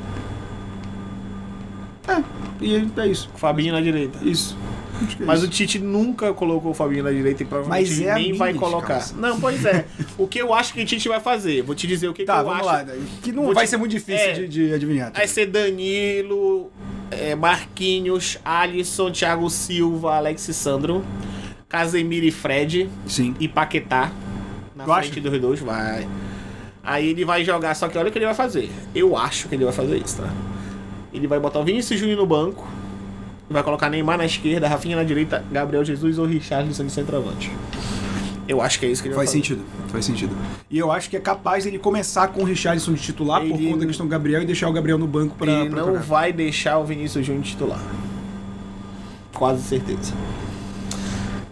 [2.08, 2.24] É,
[2.62, 3.30] e é isso.
[3.36, 4.20] Fabinho na direita.
[4.22, 4.58] Isso.
[5.08, 8.14] Que é Mas o Tite nunca colocou o Fabinho na direita e provavelmente Mas é
[8.16, 8.98] nem vai colocar.
[9.00, 9.18] escalação.
[9.18, 9.86] Não, pois é.
[10.18, 11.62] o que eu acho que o Tite vai fazer?
[11.64, 12.66] Vou te dizer o que, que Tá, eu vamos acho.
[12.68, 12.86] lá.
[13.22, 14.34] Que não Vou vai te- ser muito difícil É.
[14.34, 15.12] de, de adivinhar.
[15.14, 16.72] Vai ser Danilo,
[17.10, 21.04] é, Marquinhos, Alisson, Thiago Silva, Alex Sandro,
[21.68, 23.36] Casemiro e Fred Sim.
[23.40, 24.12] e Paquetá
[24.76, 25.30] na Tu frente acha?
[25.30, 26.08] dos dois, vai.
[26.84, 28.70] Aí ele vai jogar, só que olha o que ele vai fazer.
[28.96, 30.30] Eu acho que ele vai fazer isso, tá?
[31.14, 32.68] Ele vai botar o Vinícius Júnior no banco,
[33.52, 37.52] vai colocar Neymar na esquerda, Rafinha na direita, Gabriel Jesus ou Richarlison de centroavante.
[38.48, 40.36] Eu acho que é isso que ele Faz vai sentido, faz sentido.
[40.70, 43.68] E eu acho que é capaz ele começar com o Richarlison de titular por Ele-
[43.68, 45.88] conta da questão do Gabriel e deixar o Gabriel no banco pra, Ele pra não
[45.90, 46.02] jogar.
[46.02, 47.80] vai deixar o Vinícius Júnior titular.
[49.34, 50.14] Quase certeza.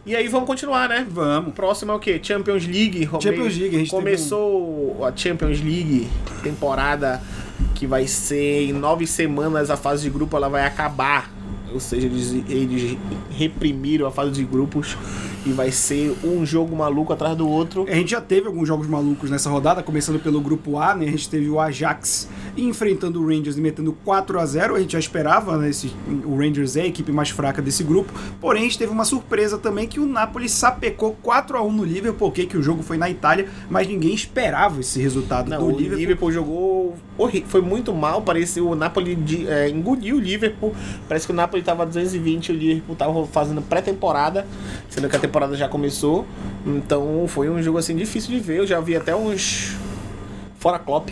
[0.06, 1.06] E aí vamos continuar, né?
[1.10, 1.54] Vamos.
[1.54, 2.20] Próximo é o quê?
[2.22, 3.08] Champions League.
[3.22, 6.08] Champions League, a gente Começou a Champions League
[6.44, 7.22] temporada
[7.76, 11.30] que vai ser em nove semanas a fase de grupo ela vai acabar.
[11.74, 12.98] Ou seja, eles, eles
[13.30, 14.98] reprimiram a fase de grupos
[15.46, 17.86] e vai ser um jogo maluco atrás do outro.
[17.88, 21.06] A gente já teve alguns jogos malucos nessa rodada, começando pelo grupo A, né?
[21.06, 22.28] A gente teve o Ajax
[22.58, 25.70] enfrentando o Rangers e metendo 4 a 0 A gente já esperava, né?
[25.70, 25.92] Esse,
[26.26, 28.12] o Rangers é a equipe mais fraca desse grupo.
[28.42, 31.84] Porém, a gente teve uma surpresa também que o Napoli sapecou 4 a 1 no
[31.86, 32.32] Liverpool?
[32.32, 35.98] Que o jogo foi na Itália, mas ninguém esperava esse resultado Não, do o Liverpool.
[36.00, 36.32] Liverpool.
[36.32, 40.74] jogou horri- foi muito mal, pareceu o Napoli de, é, engoliu o Liverpool.
[41.08, 44.46] Parece que o Napoli tava 220, o Liverpool tava fazendo pré-temporada,
[44.90, 46.26] sendo que a temporada já começou.
[46.66, 48.60] Então foi um jogo assim difícil de ver.
[48.60, 49.76] Eu já vi até uns
[50.58, 51.10] fora Klopp.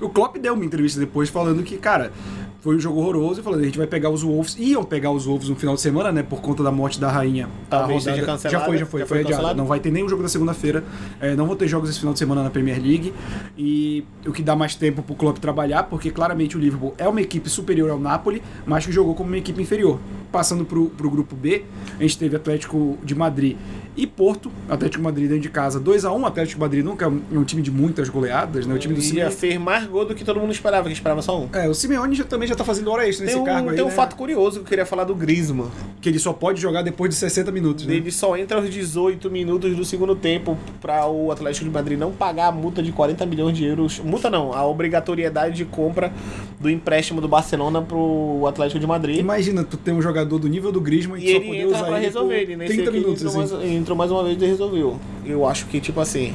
[0.00, 2.12] O Klopp deu uma entrevista depois falando que, cara,
[2.62, 5.26] foi um jogo horroroso e falando, a gente vai pegar os Wolves, iam pegar os
[5.26, 7.48] Wolves no final de semana, né, por conta da morte da rainha.
[7.68, 9.34] Talvez seja cancelada, Já foi, já foi, já foi, foi adiado.
[9.34, 9.58] cancelado?
[9.58, 10.84] Não vai ter nenhum jogo na segunda-feira,
[11.20, 13.12] é, não vou ter jogos esse final de semana na Premier League
[13.58, 17.20] e o que dá mais tempo pro Klopp trabalhar, porque claramente o Liverpool é uma
[17.20, 19.98] equipe superior ao Napoli, mas que jogou como uma equipe inferior.
[20.30, 21.64] Passando pro, pro grupo B,
[21.98, 23.56] a gente teve Atlético de Madrid
[23.96, 27.20] e Porto, Atlético Madrid dentro de casa 2 a 1 Atlético Madrid nunca é um,
[27.32, 29.34] é um time de muitas goleadas, né, o time do Simeone.
[29.34, 31.48] fez mais gol do que todo mundo esperava, que esperava só um.
[31.52, 33.76] É, o Simeone já, também já tá fazendo hora extra Tem nesse um, cargo aí,
[33.76, 33.94] tem um né?
[33.94, 35.70] fato curioso que eu queria falar do Griezmann.
[36.00, 37.94] Que ele só pode jogar depois de 60 minutos, né?
[37.94, 42.12] Ele só entra aos 18 minutos do segundo tempo para o Atlético de Madrid não
[42.12, 44.00] pagar a multa de 40 milhões de euros.
[44.00, 46.12] Multa não, a obrigatoriedade de compra
[46.58, 49.18] do empréstimo do Barcelona pro Atlético de Madrid.
[49.18, 51.76] Imagina tu ter um jogador do nível do Griezmann E e só ele poder entra
[51.76, 53.81] usar pra ele resolver, ele nem 30 sei que ele minutos, assim.
[53.82, 54.98] Entrou mais uma vez e resolveu.
[55.26, 56.34] Eu acho que, tipo assim,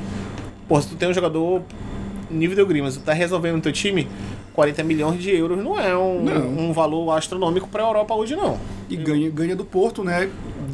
[0.67, 1.61] pô, se tu tem um jogador
[2.29, 4.07] nível do Griezmann, tu tá resolvendo no teu time,
[4.53, 6.47] 40 milhões de euros não é um, Não.
[6.69, 8.57] um valor astronômico pra Europa hoje, não.
[8.89, 10.29] E ganha, ganha do Porto, né?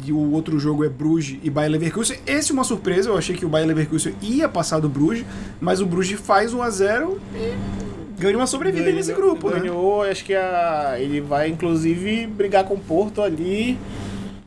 [0.06, 2.18] E o outro jogo é Bruges e Bayer Leverkusen.
[2.26, 5.24] Esse é uma surpresa, eu achei que o Bayer Leverkusen ia passar do Bruges,
[5.60, 9.60] mas o Bruges faz 1 a 0 e ganha uma sobrevida Ganhou- nesse grupo, né?
[9.60, 13.78] ganhou, acho que a, ele vai inclusive brigar com o Porto ali,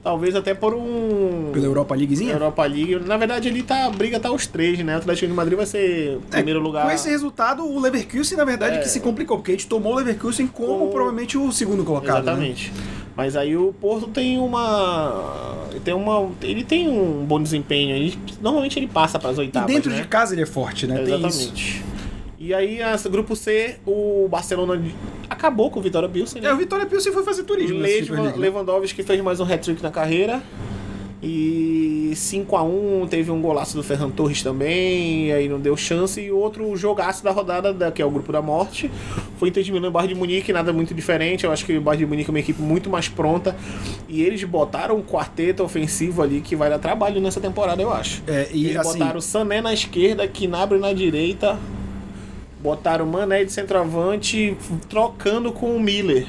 [0.03, 2.33] talvez até por um Pela Europa Leaguezinha.
[2.33, 2.95] Europa League.
[3.05, 4.95] Na verdade, ali tá a briga tá os três, né?
[4.95, 6.86] O Atlético de Madrid vai ser o É, primeiro lugar.
[6.86, 8.79] Com esse resultado, o Leverkusen, na verdade, É.
[8.79, 12.23] que se complicou, porque a gente tomou o Leverkusen como Com- provavelmente o segundo colocado.
[12.25, 12.31] né?
[12.31, 12.73] Exatamente.
[13.15, 18.77] Mas aí o Porto tem uma tem uma ele tem um bom desempenho, ele, normalmente
[18.77, 20.01] ele passa para as E oitavas, dentro né?
[20.01, 21.01] de casa ele é forte, né?
[21.01, 21.83] Exatamente.
[22.39, 24.80] E aí, esse grupo C, o Barcelona
[25.30, 26.50] acabou com o Vitória Pilsen, né?
[26.50, 28.34] É, o Vitória Pilsen foi fazer turismo League, né?
[28.36, 30.41] Lewandowski fez mais um hat-trick na carreira.
[31.21, 35.76] E 5 a 1 teve um golaço do Ferran Torres também, e aí não deu
[35.76, 36.21] chance.
[36.21, 38.91] E outro jogaço da rodada, da, que é o grupo da morte,
[39.38, 41.43] foi Inter de Milão e Bayern de Munique, nada muito diferente.
[41.43, 43.56] Eu acho que o Bayern de Munique é uma equipe muito mais pronta.
[44.08, 48.21] E eles botaram um quarteto ofensivo ali que vai dar trabalho nessa temporada, eu acho.
[48.28, 51.58] É, e Eles assim, botaram o Sané na esquerda, Kinabre na direita,
[52.67, 54.58] botaram o Mané de centroavante,
[54.89, 56.27] trocando com o Miller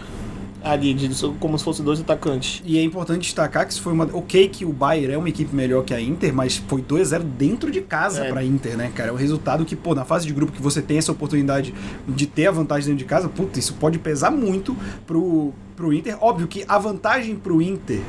[0.63, 2.63] ali, de- como se fossem dois atacantes.
[2.65, 4.05] E é importante destacar que isso foi uma.
[4.13, 7.19] Ok, que o Bayern é uma equipe melhor que a Inter, mas foi 2 a
[7.19, 8.31] 0 dentro de casa É.
[8.31, 9.11] pra Inter, né, cara?
[9.11, 11.73] É um resultado que, pô, na fase de grupo que você tem essa oportunidade
[12.07, 16.17] de ter a vantagem dentro de casa, puta, isso pode pesar muito pro, pro Inter.
[16.21, 18.01] Óbvio que a vantagem pro Inter,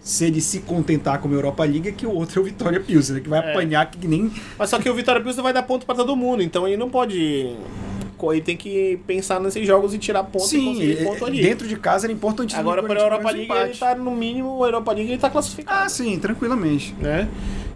[0.00, 2.80] se ele se contentar com a Europa League, é que o outro é o Vitória
[2.80, 3.20] Pilsen, né?
[3.20, 3.50] Que vai É.
[3.50, 4.30] apanhar que nem.
[4.58, 6.88] Mas só que o Vitória Pilsen vai dar ponto pra todo mundo, então ele não
[6.88, 7.54] pode.
[8.32, 11.40] Ele tem que pensar nesses jogos e tirar ponto e Sim, conseguir é- ponto ali.
[11.42, 12.60] dentro de casa era importantíssimo.
[12.60, 13.78] Agora para a a Europa League os ele empates.
[13.78, 15.84] tá no mínimo, a Europa League ele tá classificado.
[15.84, 16.94] Ah, sim, tranquilamente.
[17.00, 17.28] né?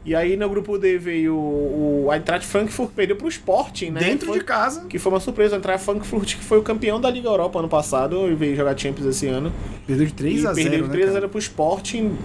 [0.04, 4.00] E aí no grupo D veio o, o Eintracht Frankfurt, perdeu pro Sporting, né?
[4.00, 7.00] Dentro Foi- de casa, Que foi uma surpresa, o Eintracht Frankfurt que foi o campeão
[7.00, 9.52] da Liga Europa ano passado e veio jogar Champions esse ano.
[9.86, 11.20] perdeu de 3 e a 0 perdeu de né, 3 a cara?
[11.20, 12.16] 0 pro Sporting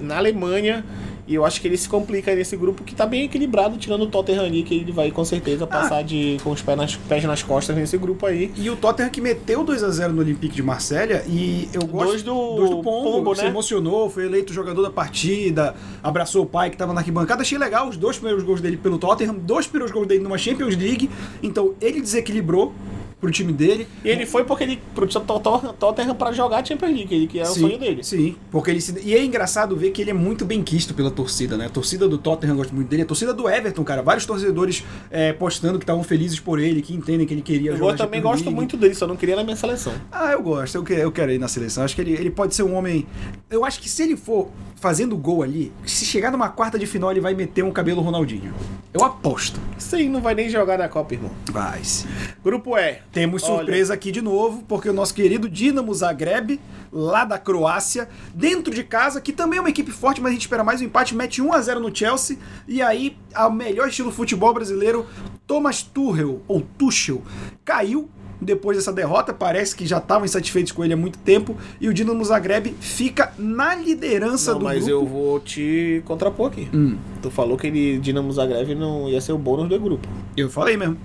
[0.00, 0.84] na Alemanha.
[1.26, 4.02] E eu acho que ele se complica aí nesse grupo que tá bem equilibrado, tirando
[4.02, 5.66] o Tottenham ali, que ele vai com certeza Ah.
[5.66, 8.52] passar de, com os pés nas, pés nas costas nesse grupo aí.
[8.56, 12.08] E o Tottenham que meteu 2 a 0 no Olympique de Marselha e eu gosto
[12.10, 13.48] Dois do- dois do Pombo, Pombo, se né?
[13.48, 17.88] emocionou, foi eleito jogador da partida, abraçou o pai que tava na arquibancada, achei legal
[17.88, 21.10] os dois primeiros gols dele pelo Tottenham, dois primeiros gols dele numa Champions League,
[21.42, 22.72] então ele desequilibrou
[23.20, 23.88] pro time dele.
[24.04, 27.38] E ele foi porque ele pro Tot- Tottenham pra jogar a Champions League, ele que
[27.38, 28.04] é o Sim, sonho dele.
[28.04, 29.00] Sim, porque ele se...
[29.02, 31.66] E é engraçado ver que ele é muito bem quisto pela torcida, né?
[31.66, 34.02] A torcida do Tottenham gosta muito dele, a torcida do Everton, cara.
[34.02, 37.76] Vários torcedores é, postando que estavam felizes por ele, que entendem que ele queria Eu
[37.78, 38.56] jogar também Champions gosto League.
[38.56, 39.94] muito dele, só não queria na minha seleção.
[40.12, 41.84] Ah, eu gosto, eu quero, eu quero ir na seleção.
[41.84, 43.06] Acho que ele, ele pode ser um homem.
[43.50, 47.10] Eu acho que se ele for fazendo gol ali, se chegar numa quarta de final,
[47.10, 48.52] ele vai meter um cabelo Ronaldinho.
[48.92, 49.58] Eu aposto.
[49.92, 51.30] Aí não vai nem jogar na Copa, irmão.
[51.50, 52.06] Vai sim.
[52.44, 52.98] Grupo E.
[53.16, 56.60] Temos Olha, surpresa aqui de novo, porque o nosso querido Dinamo Zagreb,
[56.92, 60.42] lá da Croácia, dentro de casa, que também é uma equipe forte, mas a gente
[60.42, 62.36] espera mais um empate, mete 1 a 0 no Chelsea,
[62.68, 65.06] e aí, ao melhor estilo futebol brasileiro,
[65.46, 67.22] Thomas Tuchel, ou Tuchel,
[67.64, 68.06] caiu
[68.38, 71.94] depois dessa derrota, parece que já estavam insatisfeitos com ele há muito tempo, e o
[71.94, 74.90] Dinamo Zagreb fica na liderança Não, do mas grupo.
[74.90, 76.68] eu vou te contrapor aqui.
[76.70, 80.06] Hum, Tu falou que ele, Dinamo Zagreb, não ia ser o bônus do grupo.
[80.36, 80.98] eu falei mesmo.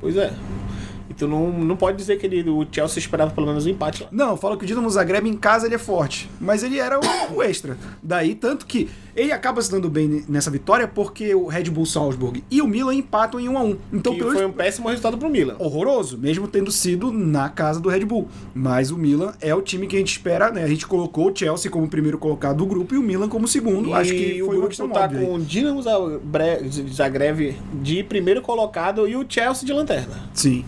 [0.00, 0.32] Pois é.
[1.20, 4.08] Tu não, não pode dizer que ele, o Chelsea esperava pelo menos um empate lá.
[4.10, 7.02] Não, fala que o Dinamo Zagreb em casa ele é forte, mas ele era o,
[7.36, 7.76] o extra.
[8.02, 12.42] Daí, tanto que ele acaba se dando bem nessa vitória porque o Red Bull Salzburg
[12.50, 15.28] e o Milan empatam em 1 a 1 Então, que foi um péssimo resultado pro
[15.28, 15.56] Milan.
[15.58, 18.28] horroroso, mesmo tendo sido na casa do Red Bull.
[18.54, 20.62] Mas o Milan é o time que a gente espera, né?
[20.62, 23.90] A gente colocou o Chelsea como primeiro colocado do grupo e o Milan como segundo.
[23.90, 25.20] E Acho que o foi uma grupo tá óbvia.
[25.20, 25.82] com o Dinamo
[26.90, 30.30] Zagreb de primeiro colocado e o Chelsea de lanterna.
[30.32, 30.64] Sim.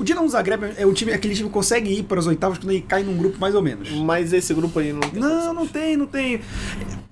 [0.00, 2.70] O Dinamo Zagreb é um time, aquele time que consegue ir para as oitavas quando
[2.70, 3.90] ele cai num grupo mais ou menos.
[3.90, 6.40] Mas esse grupo aí não tem Não, não tem, não tem.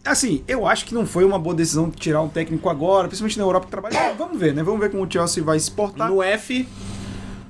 [0.02, 3.44] Assim, eu acho que não foi uma boa decisão tirar um técnico agora, principalmente na
[3.44, 4.14] Europa que trabalha.
[4.16, 4.62] Vamos ver, né?
[4.62, 6.08] Vamos ver como o Chelsea vai se portar.
[6.08, 6.66] No F,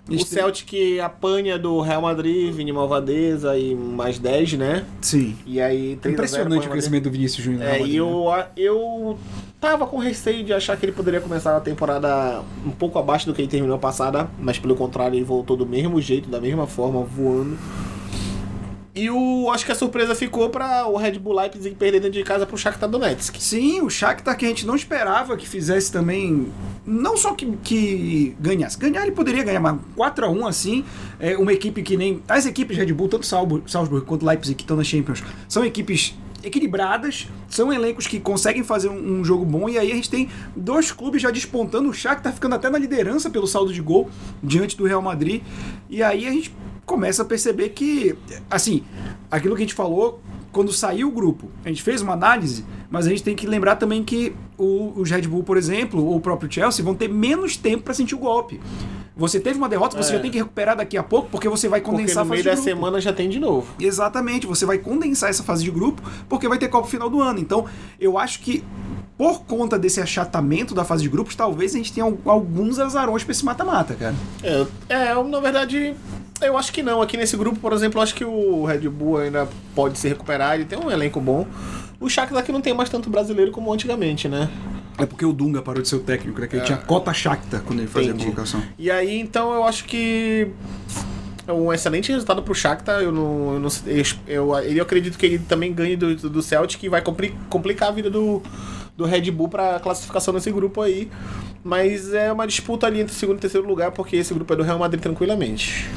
[0.08, 4.84] o Celtic apanha do Real Madrid, Vini Malvadeza e mais 10, né?
[5.00, 5.36] Sim.
[5.46, 7.62] E aí 3 a 0 Impressionante o crescimento do Vinícius Júnior.
[7.62, 7.94] É, e né?
[7.94, 9.18] eu, eu
[9.60, 13.34] tava com receio de achar que ele poderia começar a temporada um pouco abaixo do
[13.34, 16.66] que ele terminou a passada, mas pelo contrário, ele voltou do mesmo jeito, da mesma
[16.66, 17.58] forma, voando.
[18.98, 22.24] E o, acho que a surpresa ficou para o Red Bull Leipzig perder dentro de
[22.24, 23.36] casa pro Shakhtar Donetsk.
[23.38, 26.52] Sim, o Shakhtar que a gente não esperava que fizesse também.
[26.84, 28.76] Não só que, que ganhasse.
[28.76, 30.84] Ganhar ele poderia ganhar, mas 4x1 assim.
[31.20, 32.20] É uma equipe que nem.
[32.26, 36.16] As equipes Red Bull, tanto Salzburg, Salzburg quanto Leipzig, que estão na Champions, são equipes
[36.42, 39.68] equilibradas, são elencos que conseguem fazer um, um jogo bom.
[39.68, 41.88] E aí a gente tem dois clubes já despontando.
[41.88, 44.10] O Shakhtar ficando até na liderança pelo saldo de gol
[44.42, 45.40] diante do Real Madrid.
[45.88, 46.52] E aí a gente
[46.88, 48.16] começa a perceber que,
[48.50, 48.82] assim,
[49.30, 50.20] aquilo que a gente falou
[50.50, 53.76] quando saiu o grupo, a gente fez uma análise, mas a gente tem que lembrar
[53.76, 57.54] também que o, os Red Bull, por exemplo, ou o próprio Chelsea, vão ter menos
[57.58, 58.58] tempo para sentir o golpe.
[59.14, 60.16] Você teve uma derrota, você É.
[60.16, 62.42] já tem que recuperar daqui a pouco, porque você vai Porque condensar no a fase
[62.42, 63.66] meio de da semana já tem de novo.
[63.78, 67.38] Exatamente, você vai condensar essa fase de grupo, porque vai ter Copa final do ano.
[67.38, 67.66] Então,
[68.00, 68.64] eu acho que
[69.18, 73.24] por conta desse achatamento da fase de grupos, talvez a gente tenha al- alguns azarões
[73.24, 74.14] pra esse mata-mata, cara.
[74.42, 75.92] É, é, eu, na verdade,
[76.40, 77.02] eu acho que não.
[77.02, 80.54] Aqui nesse grupo, por exemplo, eu acho que o Red Bull ainda pode se recuperar,
[80.54, 81.46] ele tem um elenco bom.
[82.00, 84.48] O Shakhtar aqui não tem mais tanto brasileiro como antigamente, né?
[84.96, 86.46] É porque o Dunga parou de ser o técnico, né?
[86.46, 86.66] Que ele É.
[86.66, 88.26] tinha cota Shakhtar quando ele fazia a Entendi.
[88.26, 88.62] convocação.
[88.78, 90.48] E aí, então, eu acho que
[91.46, 93.00] É um excelente resultado pro Shakhtar.
[93.00, 93.68] Eu não, eu, não,
[94.26, 97.92] eu, eu, acredito que ele também ganhe do, do Celtic e vai compli complicar a
[97.92, 98.42] vida do,
[98.98, 101.08] do Red Bull pra classificação nesse grupo aí.
[101.62, 104.64] Mas é uma disputa ali entre segundo e terceiro lugar, porque esse grupo é do
[104.64, 105.88] Real Madrid tranquilamente.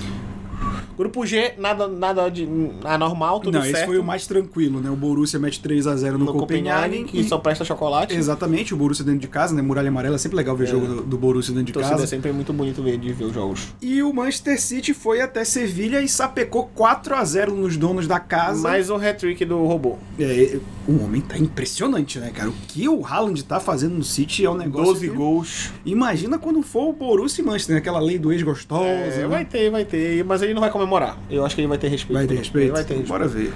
[1.02, 2.48] Grupo G, nada, nada de
[2.84, 3.76] anormal, tudo Não, certo.
[3.76, 4.88] esse foi o mais tranquilo, né?
[4.92, 7.06] O Borussia mete 3 a 0 no, no Copenhagen.
[7.06, 8.16] Copenhagen, que só presta chocolate.
[8.16, 9.64] Exatamente, o Borussia dentro de casa, né?
[9.64, 12.04] Muralha Amarela, é sempre legal ver jogo do, do Borussia dentro de Torcida casa.
[12.04, 13.70] é sempre muito bonito ver, de ver os jogos.
[13.82, 18.20] E o Manchester City foi até Sevilha e sapecou 4 a 0 nos donos da
[18.20, 18.62] casa.
[18.62, 19.98] Mais o hat-trick do robô.
[20.20, 22.50] É, o homem tá impressionante, né, cara?
[22.50, 24.94] O que o Haaland tá fazendo no City é um negócio.
[24.94, 25.72] 12 que- gols.
[25.84, 27.80] Imagina quando for o Borussia e Manchester, né?
[27.80, 28.86] aquela lei do ex-gostosa.
[28.86, 29.28] É, né?
[29.28, 30.24] vai ter, vai ter.
[30.24, 30.91] Mas ele não vai comemorar.
[31.30, 32.14] Eu acho que ele vai ter respeito.
[32.14, 32.72] Vai ter Ele respeito?
[32.74, 33.08] Vai ter respeito.
[33.08, 33.54] Bora ver.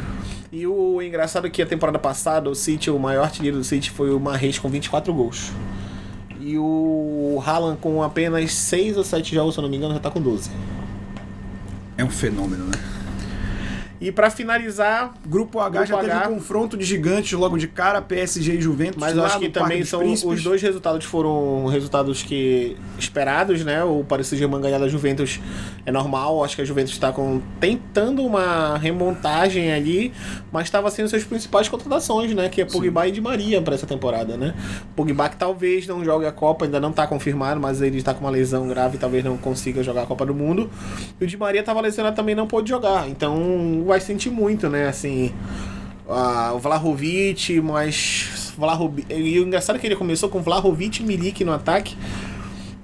[0.51, 3.91] E o engraçado é que a temporada passada, o City, o maior artilheiro do City
[3.91, 5.51] foi o Mahrez com 24 gols.
[6.39, 9.99] E o Haaland com apenas 6 ou 7 jogos, se eu não me engano, já
[9.99, 10.49] tá com 12.
[11.97, 12.94] É um fenômeno, né?
[13.99, 16.29] E pra finalizar, Grupo H Grupo já teve H.
[16.29, 18.97] um confronto de gigantes logo de cara, PSG e Juventus.
[18.99, 20.37] mas eu acho que também são Príncipes.
[20.37, 23.83] os dois resultados foram resultados que esperados, né?
[23.83, 25.39] O Paris Saint-Germain ganhar da Juventus
[25.85, 30.13] é normal, acho que a Juventus está com tentando uma remontagem ali,
[30.51, 32.49] mas estava sendo suas principais contratações, né?
[32.49, 34.53] Que é Pogba e Di Maria para essa temporada, né?
[34.95, 38.21] Pogba que talvez não jogue a Copa, ainda não está confirmado, mas ele está com
[38.25, 40.69] uma lesão grave, talvez não consiga jogar a Copa do Mundo.
[41.19, 44.87] E o Di Maria estava lesionado também, não pôde jogar, então vai sentir muito, né?
[44.87, 45.33] Assim,
[46.09, 51.05] ah, o Vlahovic, mas Vlahovic, e o engraçado é que ele começou com Vlahovic e
[51.05, 51.95] Milik no ataque.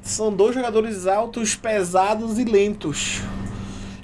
[0.01, 3.21] São dois jogadores altos, pesados e lentos.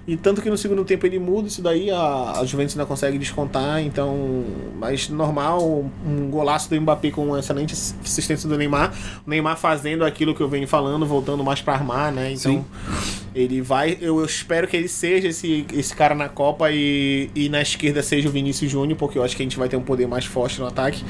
[0.08, 3.18] E tanto que no segundo tempo ele muda, isso daí a, a Juventus ainda consegue
[3.18, 4.46] descontar, então.
[4.80, 8.94] Mas normal, um golaço do Mbappé com uma excelente assistência do Neymar.
[9.26, 12.32] O Neymar fazendo aquilo que eu venho falando, voltando mais pra armar, né?
[12.32, 12.54] Então.
[12.54, 12.66] Sim.
[13.38, 13.98] Ele vai.
[14.02, 18.02] Eu, eu espero que ele seja esse, esse cara na Copa e, e na esquerda
[18.02, 20.26] seja o Vinícius Júnior, porque eu acho que a gente vai ter um poder mais
[20.26, 21.06] forte no ataque.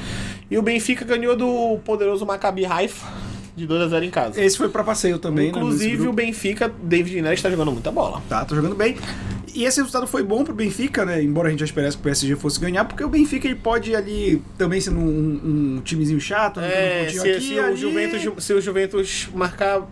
[0.50, 3.06] E o Benfica ganhou do poderoso Maccabi Haifa
[3.56, 4.40] de 2 a 0 em casa.
[4.40, 5.58] Esse foi pra passeio também, né?
[5.58, 6.10] Inclusive grupo.
[6.10, 8.22] o Benfica, David Neres está jogando muita bola.
[8.28, 8.96] Tá, tô jogando bem.
[9.54, 11.22] E esse resultado foi bom pro Benfica, né?
[11.22, 13.96] Embora a gente já esperasse que o PSG fosse ganhar, porque o Benfica ele pode
[13.96, 16.68] ali também sendo um, um timezinho chato, né?
[16.68, 17.76] É, um se, aqui, se o ali.
[17.76, 19.88] Juventus, se o Juventus marcar.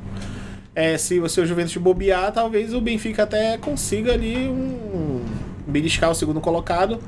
[0.76, 5.24] É, se o seu Juventus bobear, talvez o Benfica até consiga ali um.
[5.66, 6.98] beliscar o segundo colocado.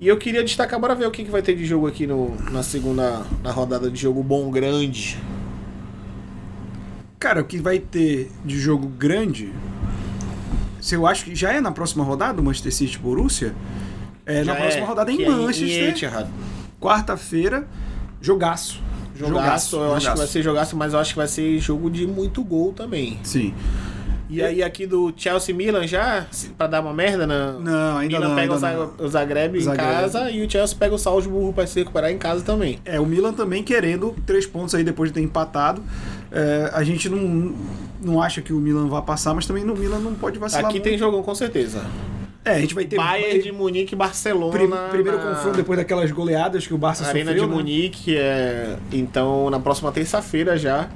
[0.00, 2.34] E eu queria destacar, bora ver o que, que vai ter de jogo aqui no,
[2.50, 5.18] na segunda na rodada de jogo bom grande.
[7.20, 9.52] Cara, o que vai ter de jogo grande,
[10.80, 13.54] se eu acho que já é na próxima rodada, o Manchester City Borussia.
[14.24, 16.26] É na próxima rodada em é Manchester, Etihad.
[16.80, 17.68] quarta-feira,
[18.18, 18.80] jogaço.
[19.28, 22.06] Jogaço, eu acho que vai ser jogaço, mas eu acho que vai ser jogo de
[22.06, 23.18] muito gol também.
[23.22, 23.54] Sim.
[24.30, 27.52] E aí aqui do Chelsea Milan já, pra dar uma merda, na...
[27.52, 28.34] Não, ainda Milan não.
[28.36, 29.06] pega ainda o, Zag- não.
[29.06, 29.86] o Zagreb, em Zagreb.
[29.86, 32.78] casa e o Chelsea pega o Salzburgo pra se recuperar em casa também.
[32.82, 35.82] É, o Milan também querendo três pontos aí depois de ter empatado.
[36.30, 37.54] É, a gente não,
[38.00, 40.80] não acha que o Milan vai passar, mas também no Milan não pode vacilar Aqui
[40.80, 41.00] tem muito.
[41.00, 41.82] jogão com certeza.
[42.44, 44.52] É, a gente vai ter Bayern de Munique e Barcelona.
[44.52, 47.44] prim- primeiro na- confronto depois daquelas goleadas que o Barça Arena sofreu.
[47.44, 47.56] de né?
[47.56, 48.76] Munique, é...
[48.92, 50.88] então na próxima terça-feira já.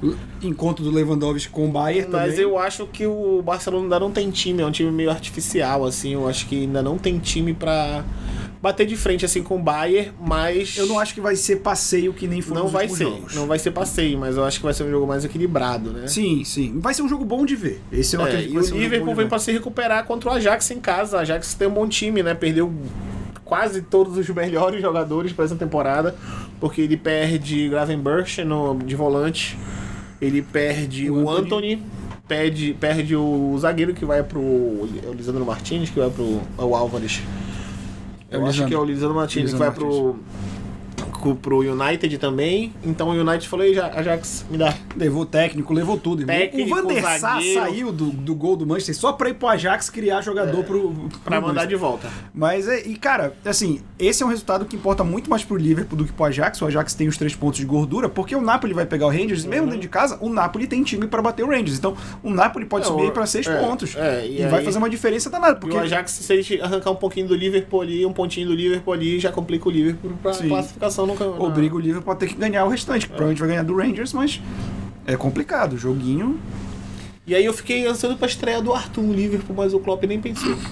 [0.43, 2.39] Encontro do Lewandowski com o Bayern Mas também.
[2.43, 6.13] eu acho que o Barcelona ainda não tem time, é um time meio artificial, assim.
[6.13, 8.03] Eu acho que ainda não tem time pra
[8.61, 10.77] bater de frente assim com o Bayern, mas.
[10.77, 13.35] Eu não acho que vai ser passeio que nem foram não vai ser, jogos.
[13.35, 16.07] não vai ser passeio, mas eu acho que vai ser um jogo mais equilibrado, né?
[16.07, 16.79] Sim, sim.
[16.79, 17.81] Vai ser um jogo bom de ver.
[17.91, 20.33] Esse eu É, que e o um Liverpool de vem pra se recuperar contra o
[20.33, 21.17] Ajax em casa.
[21.17, 22.33] O Ajax tem um bom time, né?
[22.33, 22.73] Perdeu
[23.45, 26.15] quase todos os melhores jogadores para essa temporada,
[26.59, 29.57] porque ele perde Gravenberch no de volante,
[30.21, 31.75] ele perde O o, Anthony.
[31.75, 31.83] Anthony,
[32.27, 36.61] perde, perde o zagueiro que vai pro é o Lisandro Martins, que vai pro é
[36.61, 37.21] o Álvares.
[38.29, 40.19] Eu acho que é o Lisandro Martins que vai Lisandro pro
[41.21, 42.73] co- pro United também.
[42.83, 44.73] Então o United falou, "Ei, Ja- Ajax, me dá.
[44.95, 46.25] Levou técnico, levou tudo.
[46.25, 49.47] Técnico, o Van der Sar saiu do, do gol do Manchester só pra ir pro
[49.47, 51.67] Ajax criar jogador pro, pro É, Pra mandar Manchester.
[51.69, 52.09] de volta.
[52.33, 55.97] Mas, é, e cara, assim, esse é um resultado que importa muito mais pro Liverpool
[55.97, 56.61] do que pro Ajax.
[56.61, 59.43] O Ajax tem os três pontos de gordura, porque o Napoli vai pegar o Rangers,
[59.43, 59.49] Uhum.
[59.49, 61.77] mesmo dentro de casa, o Napoli tem time pra bater o Rangers.
[61.77, 63.95] Então, o Napoli pode É, subir pra seis é, pontos.
[63.95, 65.55] é, e e vai aí- fazer uma diferença danada.
[65.55, 68.53] Porque Porque o Ajax, se ele arrancar um pouquinho do Liverpool ali, um pontinho do
[68.53, 70.49] Liverpool ali, já complica o Liverpool pra Sim.
[70.49, 71.43] classificação no campeonato.
[71.43, 73.05] obriga o Liverpool a ter que ganhar o restante.
[73.05, 74.41] que Provavelmente vai ganhar do Rangers, mas
[75.05, 75.73] é complicado.
[75.73, 76.39] O joguinho.
[77.25, 80.19] E aí eu fiquei ansioso pra estreia do Arthur no Liverpool, mas o Klopp nem
[80.19, 80.55] pensou.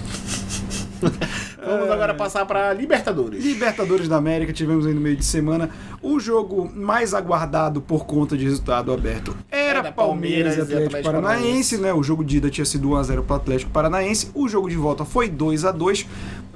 [1.66, 3.44] Vamos agora passar pra Libertadores.
[3.44, 5.68] Libertadores da América, tivemos aí no meio de semana
[6.00, 9.36] o jogo mais aguardado por conta de resultado aberto.
[9.50, 11.92] Era, Era rodada, Palmeiras e Atlético, Paranaense, né?
[11.92, 14.30] O jogo de ida tinha sido 1x0 para o Atlético Paranaense.
[14.32, 16.06] O jogo de volta foi 2 a 2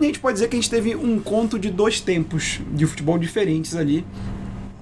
[0.01, 2.87] E a gente pode dizer que a gente teve um conto de dois tempos de
[2.87, 4.03] futebol diferentes ali.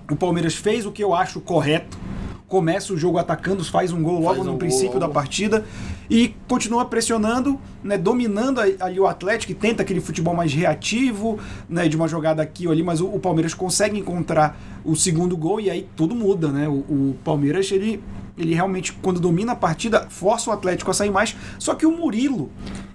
[0.09, 1.99] O Palmeiras fez o que eu acho correto.
[2.47, 5.01] Começa o jogo atacando, faz um gol logo um no gol princípio logo.
[5.01, 5.67] da partida
[6.09, 11.89] e continua pressionando, né, dominando ali o Atlético, que tenta aquele futebol mais reativo, né,
[11.89, 15.61] de uma jogada aqui ou ali, mas o, o Palmeiras consegue encontrar o segundo gol
[15.61, 16.69] e aí tudo muda, né?
[16.69, 18.01] O, o Palmeiras ele
[18.39, 21.91] ele realmente quando domina a partida força o Atlético a sair mais, só que o
[21.91, 22.51] Murilo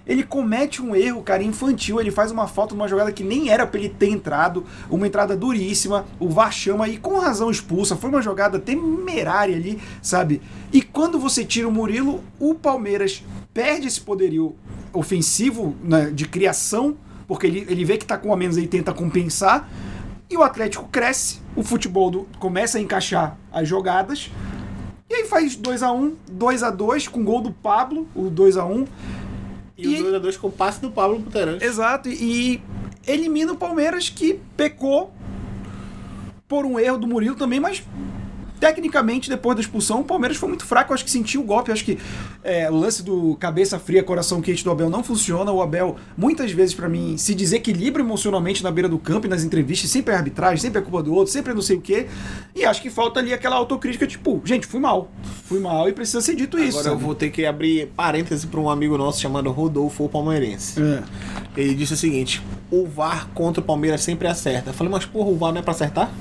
[0.06, 1.98] ele comete um erro, cara, infantil.
[1.98, 4.62] Ele faz uma falta numa jogada que nem era pra ele ter entrado.
[4.90, 6.04] Uma entrada duríssima.
[6.20, 7.96] O VAR chama e com razão expulsa.
[7.96, 10.42] Foi uma jogada temerária ali, sabe?
[10.70, 14.54] E quando você tira o Murilo, o Palmeiras perde esse poderio
[14.92, 18.92] ofensivo né, de criação, porque ele, ele vê que tá com a menos e tenta
[18.92, 19.68] compensar.
[20.28, 24.30] E o Atlético cresce, o futebol do- começa a encaixar as jogadas.
[25.14, 28.88] E aí faz 2x1, 2x2 com gol do Pablo, o 2x1.
[29.78, 31.64] E, o 2x2 com o passe do Pablo Puterante.
[31.64, 32.60] Exato, e
[33.06, 35.14] elimina o Palmeiras que pecou
[36.48, 37.84] por um erro do Murilo também, mas
[38.60, 41.70] tecnicamente depois da expulsão o Palmeiras foi muito fraco, eu acho que sentiu o golpe,
[41.70, 41.98] eu acho que
[42.42, 46.52] é, o lance do cabeça fria, coração quente do Abel não funciona, o Abel muitas
[46.52, 50.16] vezes pra mim se desequilibra emocionalmente na beira do campo e nas entrevistas, sempre é
[50.16, 52.06] arbitragem, sempre é culpa do outro, sempre é não sei o quê,
[52.54, 55.10] e acho que falta ali aquela autocrítica tipo, gente, fui mal,
[55.44, 56.78] fui mal e precisa ser dito isso.
[56.78, 57.04] Agora eu sabe?
[57.04, 60.80] vou ter que abrir parêntese para um amigo nosso chamado Rodolfo Palmeirense.
[60.80, 61.02] É.
[61.56, 64.70] Ele disse o seguinte: o VAR contra o Palmeiras sempre acerta.
[64.70, 66.12] Eu falei, mas porra, o VAR não é pra acertar?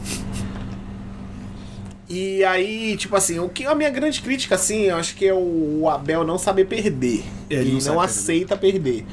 [2.13, 5.33] E aí, tipo assim, o que a minha grande crítica, assim, eu acho que é
[5.33, 7.23] o, Abel não saber perder.
[7.49, 8.11] Ele ele não não, sabe perder.
[8.11, 9.05] aceita perder.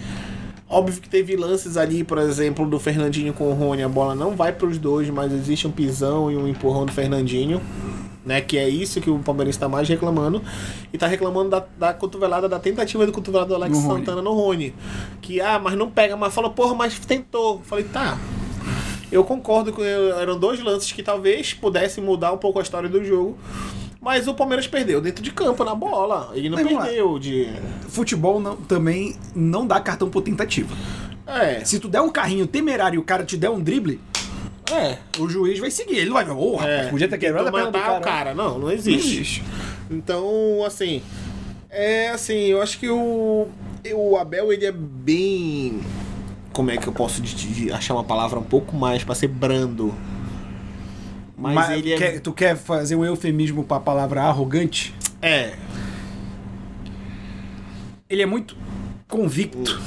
[0.68, 4.36] Óbvio que teve lances ali, por exemplo, do Fernandinho com o Rony, a bola não
[4.36, 7.58] vai pros dois, mas existe um pisão e um empurrão do Fernandinho.
[8.22, 10.42] Né, que é isso que o Palmeiras está mais reclamando.
[10.92, 13.98] E tá reclamando da, da cotovelada, da tentativa do cotovelado do Alex No Rony.
[14.00, 14.74] Santana no Rony.
[15.22, 17.54] Que, ah, mas não pega, mas fala, porra, mas tentou.
[17.54, 18.18] Eu Falei, tá.
[19.10, 19.82] Eu concordo com.
[19.82, 23.36] Eram dois lances que talvez pudessem mudar um pouco a história do jogo.
[24.00, 26.30] Mas o Palmeiras perdeu dentro de campo, na bola.
[26.34, 27.48] Ele não Mas perdeu de.
[27.88, 30.74] Futebol não- também não dá cartão por tentativa.
[31.26, 31.64] É.
[31.64, 34.00] Se tu der um carrinho temerário e o cara te der um drible,
[34.72, 34.96] É.
[35.18, 35.96] o juiz vai seguir.
[35.98, 37.98] Ele não vai ver, ô, rapaz, É, podia ter quebrado a perna cara.
[37.98, 38.34] o cara.
[38.34, 39.08] Não, não Não existe.
[39.16, 39.44] existe.
[39.90, 41.02] Então, assim.
[41.68, 43.48] É assim, eu acho que o.
[43.94, 45.80] O Abel, ele é bem.
[46.52, 49.28] Como é que eu posso de- de achar uma palavra um pouco mais pra ser
[49.28, 49.94] brando?
[51.36, 51.96] Mas, Mas ele é.
[51.96, 54.94] quer- tu quer fazer um eufemismo pra palavra arrogante?
[55.22, 55.54] É.
[58.08, 58.56] Ele é muito
[59.08, 59.80] convicto.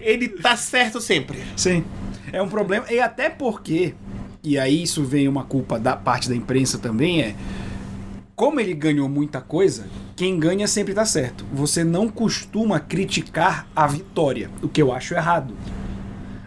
[0.00, 1.38] Ele tá certo sempre.
[1.56, 1.84] Sim.
[2.32, 2.86] É um problema.
[2.90, 3.94] E até porque,
[4.42, 7.34] e aí isso vem uma culpa da parte da imprensa também, é.
[8.40, 11.44] Como ele ganhou muita coisa, quem ganha sempre tá certo.
[11.52, 15.54] Você não costuma criticar a vitória, o que eu acho errado.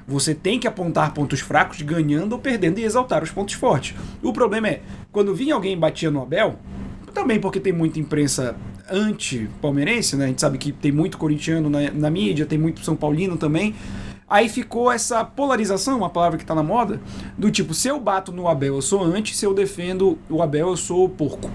[0.08, 3.96] Você tem que apontar pontos fracos ganhando ou perdendo e exaltar os pontos fortes.
[4.24, 6.56] O problema é, quando vinha alguém e batia no Abel,
[7.14, 8.56] também porque tem muita imprensa
[8.90, 10.26] anti-palmeirense, né?
[10.26, 13.76] A gente sabe que tem muito corintiano na, na mídia, tem muito São Paulino também.
[14.28, 17.00] Aí ficou essa polarização, uma palavra que tá na moda,
[17.38, 20.70] do tipo, se eu bato no Abel, eu sou anti, se eu defendo o Abel,
[20.70, 21.52] eu sou porco.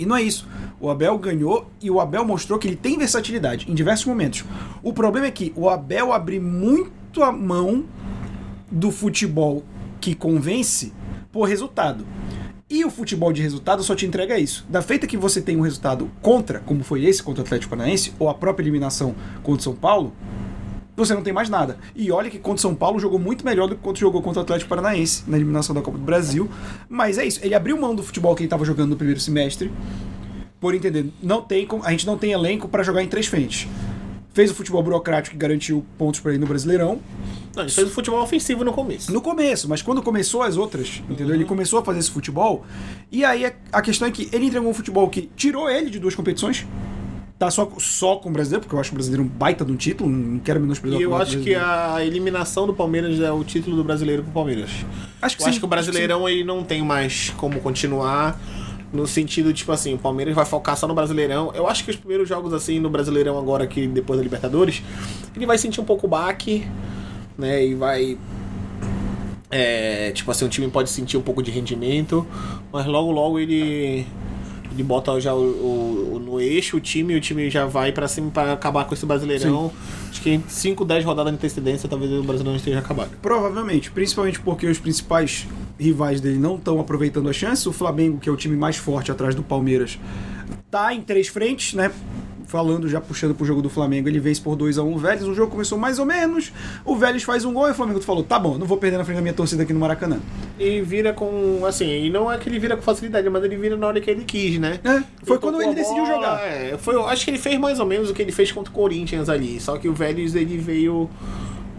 [0.00, 0.48] E não é isso.
[0.80, 4.46] O Abel ganhou e o Abel mostrou que ele tem versatilidade em diversos momentos.
[4.82, 7.84] O problema é que o Abel abre muito a mão
[8.72, 9.62] do futebol
[10.00, 10.94] que convence
[11.30, 12.06] por resultado.
[12.68, 14.64] E o futebol de resultado só te entrega isso.
[14.70, 18.14] Da feita que você tem um resultado contra, como foi esse contra o Atlético Paranaense,
[18.18, 20.14] ou a própria eliminação contra o São Paulo,
[20.96, 21.78] você não tem mais nada.
[21.94, 24.40] E olha que contra o São Paulo jogou muito melhor do que quando jogou contra
[24.40, 26.48] o Atlético Paranaense na eliminação da Copa do Brasil.
[26.88, 29.70] Mas é isso, ele abriu mão do futebol que ele estava jogando no primeiro semestre.
[30.60, 33.66] Por entender, não tem, a gente não tem elenco para jogar em três frentes.
[34.32, 37.00] Fez o futebol burocrático que garantiu pontos para ele no Brasileirão.
[37.56, 39.12] Não, ele fez o futebol ofensivo no começo.
[39.12, 41.34] No começo, mas quando começou as outras, entendeu?
[41.34, 42.64] Ele começou a fazer esse futebol.
[43.10, 46.14] E aí a questão é que ele entregou um futebol que tirou ele de duas
[46.14, 46.66] competições.
[47.40, 49.76] Tá só, só com o brasileiro, porque eu acho o brasileiro um baita de um
[49.76, 53.32] título, não quero menosprezar E o eu campeonato acho que a eliminação do Palmeiras é
[53.32, 54.68] o título do brasileiro pro Palmeiras.
[55.22, 58.38] Acho que Eu sim, acho que o Brasileirão ele não tem mais como continuar.
[58.92, 61.50] No sentido, tipo assim, o Palmeiras vai focar só no Brasileirão.
[61.54, 64.82] Eu acho que os primeiros jogos, assim, no Brasileirão agora, que depois da Libertadores,
[65.34, 66.68] ele vai sentir um pouco o baque,
[67.38, 67.64] né?
[67.64, 68.18] E vai.
[69.50, 72.26] É, tipo assim, o time pode sentir um pouco de rendimento,
[72.70, 74.06] mas logo logo ele.
[74.72, 78.30] Ele bota já o, o- no eixo o time, o time já vai pra cima
[78.30, 79.72] pra acabar com esse Brasileirão.
[80.10, 83.10] Acho que em 5, 10 rodadas de antecedência, talvez o Brasileirão esteja acabado.
[83.20, 85.46] Provavelmente, principalmente porque os principais
[85.78, 87.68] rivais dele não estão aproveitando a chance.
[87.68, 89.98] O Flamengo, que é o time mais forte atrás do Palmeiras,
[90.70, 91.90] tá em três frentes, né?
[92.50, 94.98] Falando, já puxando pro jogo do Flamengo, ele vence por 2 a 1 um, o
[94.98, 95.22] Vélez.
[95.22, 96.52] O jogo começou mais ou menos.
[96.84, 99.04] O Vélez faz um gol e o Flamengo falou: tá bom, não vou perder na
[99.04, 100.18] frente da minha torcida aqui no Maracanã.
[100.58, 101.64] E vira com.
[101.64, 104.10] Assim, e não é que ele vira com facilidade, mas ele vira na hora que
[104.10, 104.80] ele quis, né?
[104.82, 106.40] É, foi Ele quando ele decidiu bola, jogar.
[106.44, 108.74] É, foi, acho que ele fez mais ou menos o que ele fez contra o
[108.74, 109.60] Corinthians ali.
[109.60, 111.08] Só que o Vélez ele veio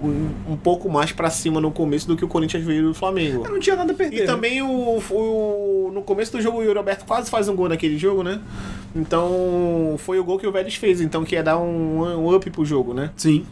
[0.03, 3.45] um, um pouco mais pra cima no começo do que o Corinthians veio do Flamengo.
[3.45, 4.23] Eu não tinha nada a perder.
[4.23, 4.67] E também o,
[5.11, 8.39] o- no começo do jogo o Yuri Alberto quase faz um gol naquele jogo, né?
[8.95, 12.49] Então foi o gol que o Vélez fez, então que ia dar um, um up
[12.49, 13.11] pro jogo, né?
[13.15, 13.45] Sim.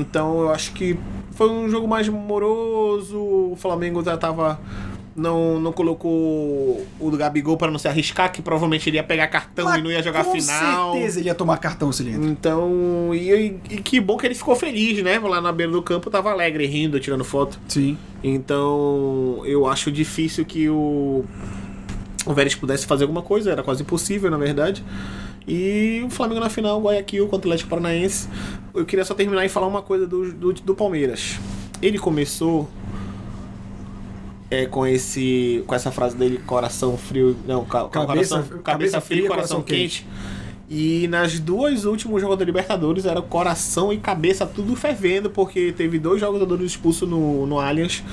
[0.00, 0.98] Então eu acho que
[1.32, 3.16] foi um jogo mais moroso.
[3.18, 4.60] O Flamengo já tava.
[5.18, 9.26] Não, não colocou o do Gabigol para não se arriscar, que provavelmente ele ia pegar
[9.26, 10.92] cartão Mas e não ia jogar com final.
[10.92, 12.28] certeza ele ia tomar cartão se ele entra.
[12.30, 15.18] Então, e, e- e que bom que ele ficou feliz, né?
[15.18, 17.58] Lá na beira do campo tava alegre, rindo, tirando foto.
[17.66, 17.98] Sim.
[18.22, 21.24] Então, eu acho difícil que o
[22.26, 24.84] o Vélez pudesse fazer alguma coisa, era quase impossível, na verdade.
[25.46, 28.28] E o Flamengo na final, Guayaquil contra o Atlético Paranaense.
[28.74, 31.38] Eu queria só terminar e falar uma coisa do, do, do Palmeiras.
[31.80, 32.68] Ele começou
[34.50, 39.00] é, com esse com essa frase dele, coração frio, não, ca, Cabeça- coração, cabeça cabeça
[39.00, 40.06] fria, coração, coração quente.
[40.70, 45.98] E nas duas últimos jogos da Libertadores era coração e cabeça tudo fervendo, porque teve
[45.98, 48.04] dois jogadores expulsos no, no Allianz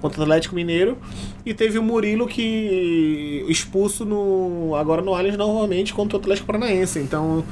[0.00, 0.96] contra o Atlético Mineiro
[1.44, 7.00] e teve o Murilo que expulso no agora no Allianz novamente contra o Atlético Paranaense.
[7.00, 7.42] Então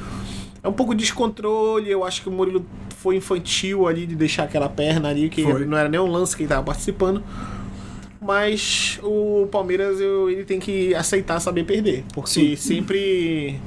[0.63, 2.65] é um pouco de descontrole, eu acho que o Murilo
[2.99, 5.65] foi infantil ali de deixar aquela perna ali, que Foi.
[5.65, 7.21] não era nem um lance que ele estava participando.
[8.25, 12.05] Mas o Palmeiras eu- ele tem que aceitar saber perder.
[12.15, 12.57] Porque Sim.
[12.57, 13.59] sempre.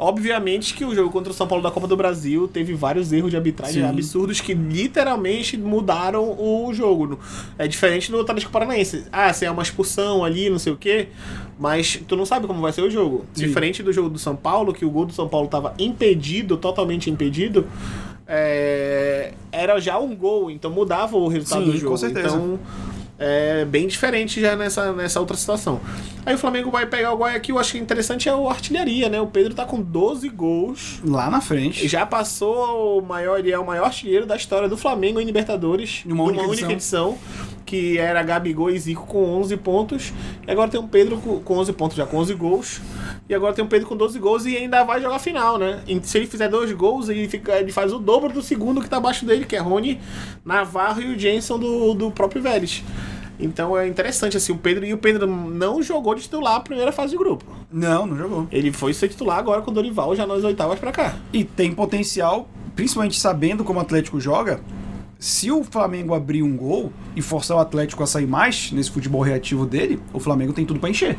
[0.00, 3.32] Obviamente que o jogo contra o São Paulo da Copa do Brasil teve vários erros
[3.32, 3.88] de arbitragem Sim.
[3.88, 7.18] absurdos que literalmente mudaram o jogo.
[7.58, 9.06] É diferente do Atlético Paranaense.
[9.10, 11.08] Ah, se é uma expulsão ali, não sei o quê,
[11.58, 13.26] mas tu não sabe como vai ser o jogo.
[13.34, 13.46] Sim.
[13.46, 17.10] Diferente do jogo do São Paulo, que o gol do São Paulo estava impedido, totalmente
[17.10, 17.66] impedido,
[18.24, 21.90] é, era já um gol, então mudava o resultado Sim, do jogo.
[21.90, 22.28] com certeza.
[22.36, 22.58] Então
[23.18, 25.80] é bem diferente já nessa, nessa outra situação.
[26.24, 29.20] Aí o Flamengo vai pegar o Guayaquil, eu acho que interessante é o artilharia, né?
[29.20, 31.00] O Pedro tá com 12 gols.
[31.04, 31.88] Lá na frente.
[31.88, 36.02] Já passou o maior, ele é o maior artilheiro da história do Flamengo em Libertadores.
[36.04, 37.18] Numa única edição.
[37.64, 40.12] Que era Gabigol e Zico com 11 pontos.
[40.46, 42.80] E agora tem um Pedro com com 11 pontos, já com 11 gols.
[43.28, 45.82] E agora tem um Pedro com 12 gols e ainda vai jogar final, né?
[45.86, 48.88] E se ele fizer dois gols, ele, fica, ele faz o dobro do segundo que
[48.88, 50.00] tá abaixo dele, que é Rony,
[50.44, 52.82] Navarro e o Jenson do, do próprio Vélez.
[53.38, 54.84] Então é interessante, assim, o Pedro.
[54.84, 57.44] E o Pedro não jogou de titular a primeira fase de grupo.
[57.70, 58.48] Não, não jogou.
[58.50, 61.16] Ele foi ser titular agora com o Dorival, já nas oitavas pra cá.
[61.32, 64.60] E tem potencial, principalmente sabendo como o Atlético joga.
[65.18, 69.20] Se o Flamengo abrir um gol e forçar o Atlético a sair mais nesse futebol
[69.20, 71.18] reativo dele, o Flamengo tem tudo pra encher.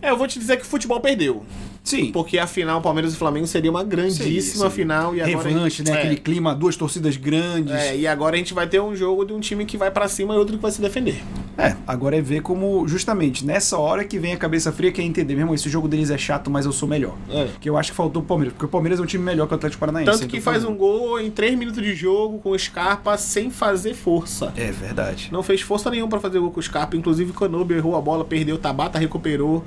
[0.00, 1.44] É, eu vou te dizer que o futebol perdeu.
[1.86, 2.10] Sim.
[2.10, 4.70] Porque a final Palmeiras e Flamengo seria uma grandíssima Seria, seria.
[4.70, 5.14] final.
[5.14, 5.90] E agora Revanche, né?
[5.92, 7.72] é, Aquele clima, duas torcidas grandes.
[7.72, 10.08] é, e agora a gente vai ter um jogo de um time que vai pra
[10.08, 11.22] cima e outro que vai se defender.
[11.56, 15.04] É, agora é ver como, justamente, nessa hora que vem a cabeça fria, que é
[15.04, 17.14] entender, meu irmão, esse jogo deles é chato, mas eu sou melhor.
[17.30, 17.46] É.
[17.60, 19.52] Que eu acho que faltou o Palmeiras, porque o Palmeiras é um time melhor que
[19.54, 20.10] o Atlético Paranaense.
[20.10, 23.16] Tanto que então, faz por um gol em 3 minutos de jogo com o Scarpa
[23.16, 24.52] sem fazer força.
[24.56, 25.28] É verdade.
[25.30, 26.96] Não fez força nenhuma pra fazer gol com o Scarpa.
[26.96, 29.64] Inclusive o Canobi errou a bola, perdeu, Tabata recuperou.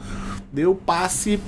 [0.51, 1.39] Deu passe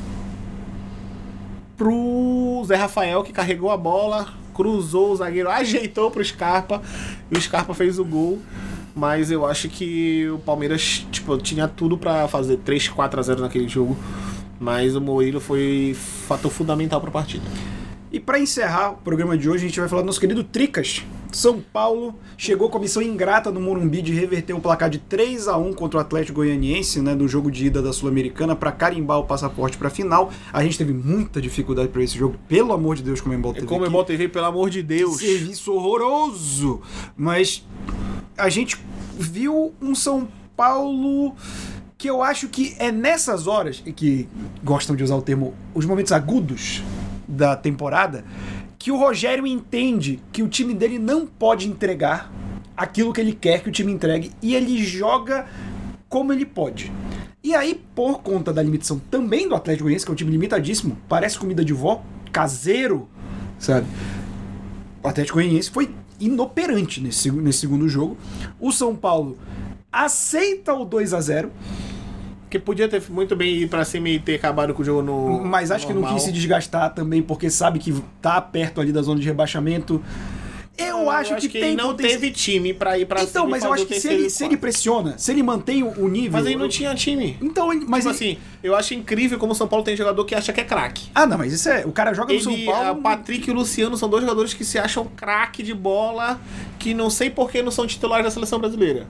[1.77, 6.81] pro Zé Rafael, que carregou a bola, cruzou o zagueiro, ajeitou pro Scarpa.
[7.29, 8.39] E o Scarpa fez o gol.
[8.93, 13.41] Mas eu acho que o Palmeiras tipo, tinha tudo pra fazer 3, 4 a 0
[13.41, 13.97] naquele jogo.
[14.59, 15.95] Mas o Murilo foi
[16.27, 17.43] fator fundamental pra partida.
[18.11, 21.05] E pra encerrar o programa de hoje, a gente vai falar do nosso querido Tricas.
[21.31, 25.47] São Paulo chegou com a missão ingrata no Morumbi de reverter um placar de 3
[25.47, 29.19] a 1 contra o Atlético Goianiense, né, no jogo de ida da Sul-Americana para carimbar
[29.19, 30.31] o passaporte para final.
[30.51, 33.85] A gente teve muita dificuldade para esse jogo, pelo amor de Deus, como É como
[33.85, 35.17] é TV, pelo amor de Deus.
[35.17, 36.81] Serviço horroroso.
[37.15, 37.65] Mas
[38.37, 38.77] a gente
[39.17, 41.35] viu um São Paulo
[41.97, 44.27] que eu acho que é nessas horas, e que
[44.63, 46.81] gostam de usar o termo, os momentos agudos
[47.27, 48.25] da temporada,
[48.81, 52.31] que o Rogério entende que o time dele não pode entregar
[52.75, 55.45] aquilo que ele quer que o time entregue e ele joga
[56.09, 56.91] como ele pode.
[57.43, 60.97] E aí, por conta da limitação também do Atlético Goianiense, que é um time limitadíssimo,
[61.07, 63.07] parece comida de vó, caseiro,
[63.59, 63.85] sabe?
[65.03, 68.17] O Atlético Goianiense foi inoperante nesse, nesse segundo jogo.
[68.59, 69.37] O São Paulo
[69.91, 71.51] aceita o 2 a 0
[72.51, 75.41] Que podia ter muito bem ir pra cima e ter acabado com o jogo no.
[75.43, 76.17] mas acho que não normal.
[76.19, 80.03] quis se desgastar também, porque sabe que tá perto ali da zona de rebaixamento.
[80.77, 83.63] Eu acho que tem ele não potenci- teve time pra ir pra Então, cima mas
[83.63, 86.31] eu acho o que se ele, se ele pressiona, se ele mantém o, o nível.
[86.31, 87.37] Mas ele não tinha time.
[87.41, 90.33] Então, mas Tipo ele- assim, eu acho incrível como o São Paulo tem jogador que
[90.35, 91.07] acha que é craque.
[91.13, 91.85] Ah, não, mas isso é.
[91.85, 92.89] O cara joga no Ele, São Paulo.
[92.89, 96.39] a Patrick e o Luciano são dois jogadores que se acham craque de bola,
[96.79, 99.07] que não sei por que não são titulares da seleção brasileira.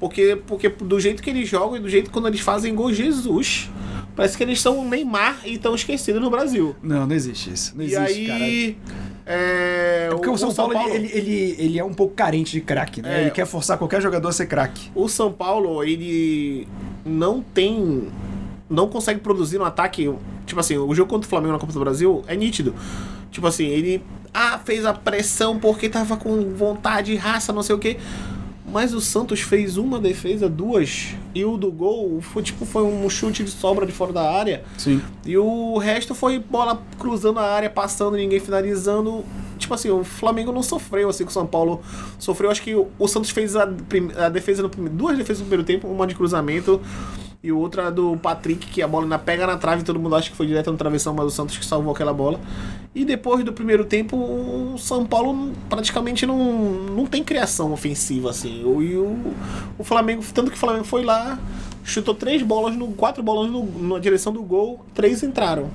[0.00, 3.70] Porque, porque do jeito que eles jogam e do jeito quando eles fazem gol, Jesus.
[4.16, 6.74] Parece que eles são o Neymar e estão esquecidos no Brasil.
[6.82, 7.74] Não, não existe isso.
[7.76, 8.44] Não e existe, cara.
[8.44, 8.78] aí.
[9.24, 12.60] É, É porque o, São, Paulo, Ele, ele, ele, ele é um pouco carente de
[12.60, 13.18] craque, né?
[13.18, 13.20] É.
[13.22, 14.90] Ele quer forçar qualquer jogador a ser craque.
[14.94, 16.66] O São Paulo, ele
[17.04, 18.08] não tem.
[18.68, 20.12] Não consegue produzir no ataque.
[20.46, 22.74] Tipo assim, o jogo contra o Flamengo na Copa do Brasil é nítido.
[23.30, 24.02] Tipo assim, ele.
[24.32, 27.98] Ah, fez a pressão porque tava com vontade, raça, não sei o quê.
[28.72, 31.14] Mas o Santos fez uma defesa, duas.
[31.34, 34.62] E o do gol foi tipo foi um chute de sobra de fora da área.
[34.78, 35.02] Sim.
[35.26, 39.24] E o resto foi bola cruzando a área, passando, ninguém finalizando.
[39.58, 41.80] Tipo assim, o Flamengo não sofreu assim que o São Paulo
[42.18, 42.50] sofreu.
[42.50, 43.68] Acho que o, Santos fez a,
[44.16, 44.68] a defesa no.
[44.68, 46.80] Duas defesas no primeiro tempo, uma de cruzamento
[47.42, 50.36] e outra do Patrick, que a bola ainda pega na trave, todo mundo acha que
[50.36, 52.38] foi direto no travessão, mas o Santos que salvou aquela bola.
[52.94, 56.38] E depois do primeiro tempo, o São Paulo praticamente não,
[56.94, 58.62] não tem criação ofensiva, assim.
[58.64, 59.32] O, e o,
[59.78, 61.38] o Flamengo, tanto que o Flamengo foi lá,
[61.82, 65.70] chutou três bolas, no, quatro bolas no- na direção do gol, três entraram.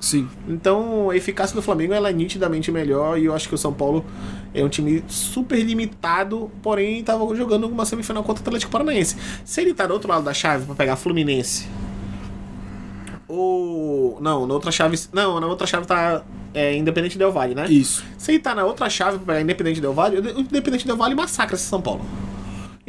[0.00, 0.28] Sim.
[0.48, 3.72] Então, a eficácia do Flamengo ela é nitidamente melhor e eu acho que o São
[3.72, 4.04] Paulo
[4.54, 9.16] é um time super limitado, porém estava jogando uma semifinal contra o Atlético Paranaense.
[9.44, 11.68] Se ele tá do outro lado da chave para pegar Fluminense
[13.28, 16.22] ou não, na outra chave, não, na outra chave tá
[16.52, 17.66] é, Independente Del Valle, né?
[17.68, 18.04] Isso.
[18.18, 21.14] Se ele tá na outra chave pra pegar Independente Del Valle, o Independente Del Valle
[21.14, 22.04] massacra esse São Paulo.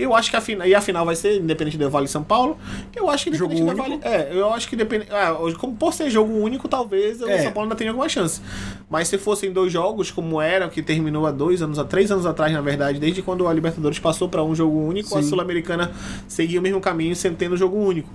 [0.02, 2.24] Eu acho que a final, e a final vai ser Independente Del Valle e São
[2.24, 2.58] Paulo.
[2.96, 4.10] Eu acho que Jogo Independente Del único?
[4.10, 4.16] Valle.
[4.16, 5.12] É, eu acho que Independente.
[5.12, 7.26] Ah, como por ser jogo único, talvez É.
[7.36, 8.42] o São Paulo ainda tenha alguma chance.
[8.90, 12.26] Mas se fossem dois jogos, como era, que terminou há dois anos, há três anos
[12.26, 15.30] atrás, na verdade, desde quando a Libertadores passou pra um jogo único, a Sim.
[15.30, 15.92] Sul-Americana
[16.28, 18.10] seguia o mesmo caminho, sem tendo jogo único.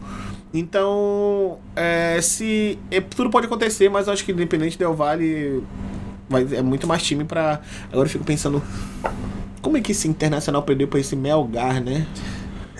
[0.55, 2.79] Então, é, se.
[2.91, 5.63] é, tudo pode acontecer, mas eu acho que Independente Del Valle
[6.29, 7.61] vai, é muito mais time pra.
[7.93, 8.63] Agora eu fico pensando.
[9.67, 12.07] Como é que esse internacional perdeu pra esse Melgar, né?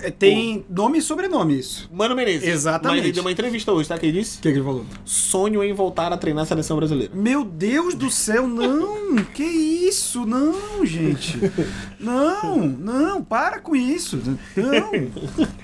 [0.01, 1.89] É, Tem nome e sobrenome isso.
[1.91, 2.47] Mano Menezes.
[2.47, 2.97] Exatamente.
[2.99, 3.97] Mas ele deu uma entrevista hoje, tá?
[3.97, 4.37] Que ele disse?
[4.37, 4.85] O que, que ele falou?
[5.03, 7.11] Sonho em voltar a treinar a seleção brasileira.
[7.13, 9.17] Meu Deus do céu, não!
[9.33, 10.25] que isso?
[10.25, 11.37] Não, gente!
[11.99, 14.19] Não, não, para com isso!
[14.55, 14.91] Não!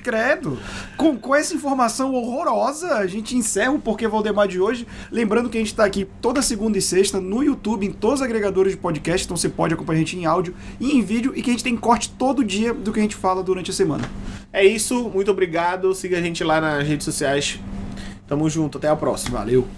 [0.03, 0.57] Credo!
[0.97, 4.88] Com, com essa informação horrorosa, a gente encerra o Porquê Valdemar de hoje.
[5.11, 8.25] Lembrando que a gente tá aqui toda segunda e sexta no YouTube, em todos os
[8.25, 11.41] agregadores de podcast, então você pode acompanhar a gente em áudio e em vídeo, e
[11.41, 14.09] que a gente tem corte todo dia do que a gente fala durante a semana.
[14.51, 15.93] É isso, muito obrigado.
[15.93, 17.59] Siga a gente lá nas redes sociais.
[18.27, 19.39] Tamo junto, até a próxima.
[19.39, 19.67] Valeu!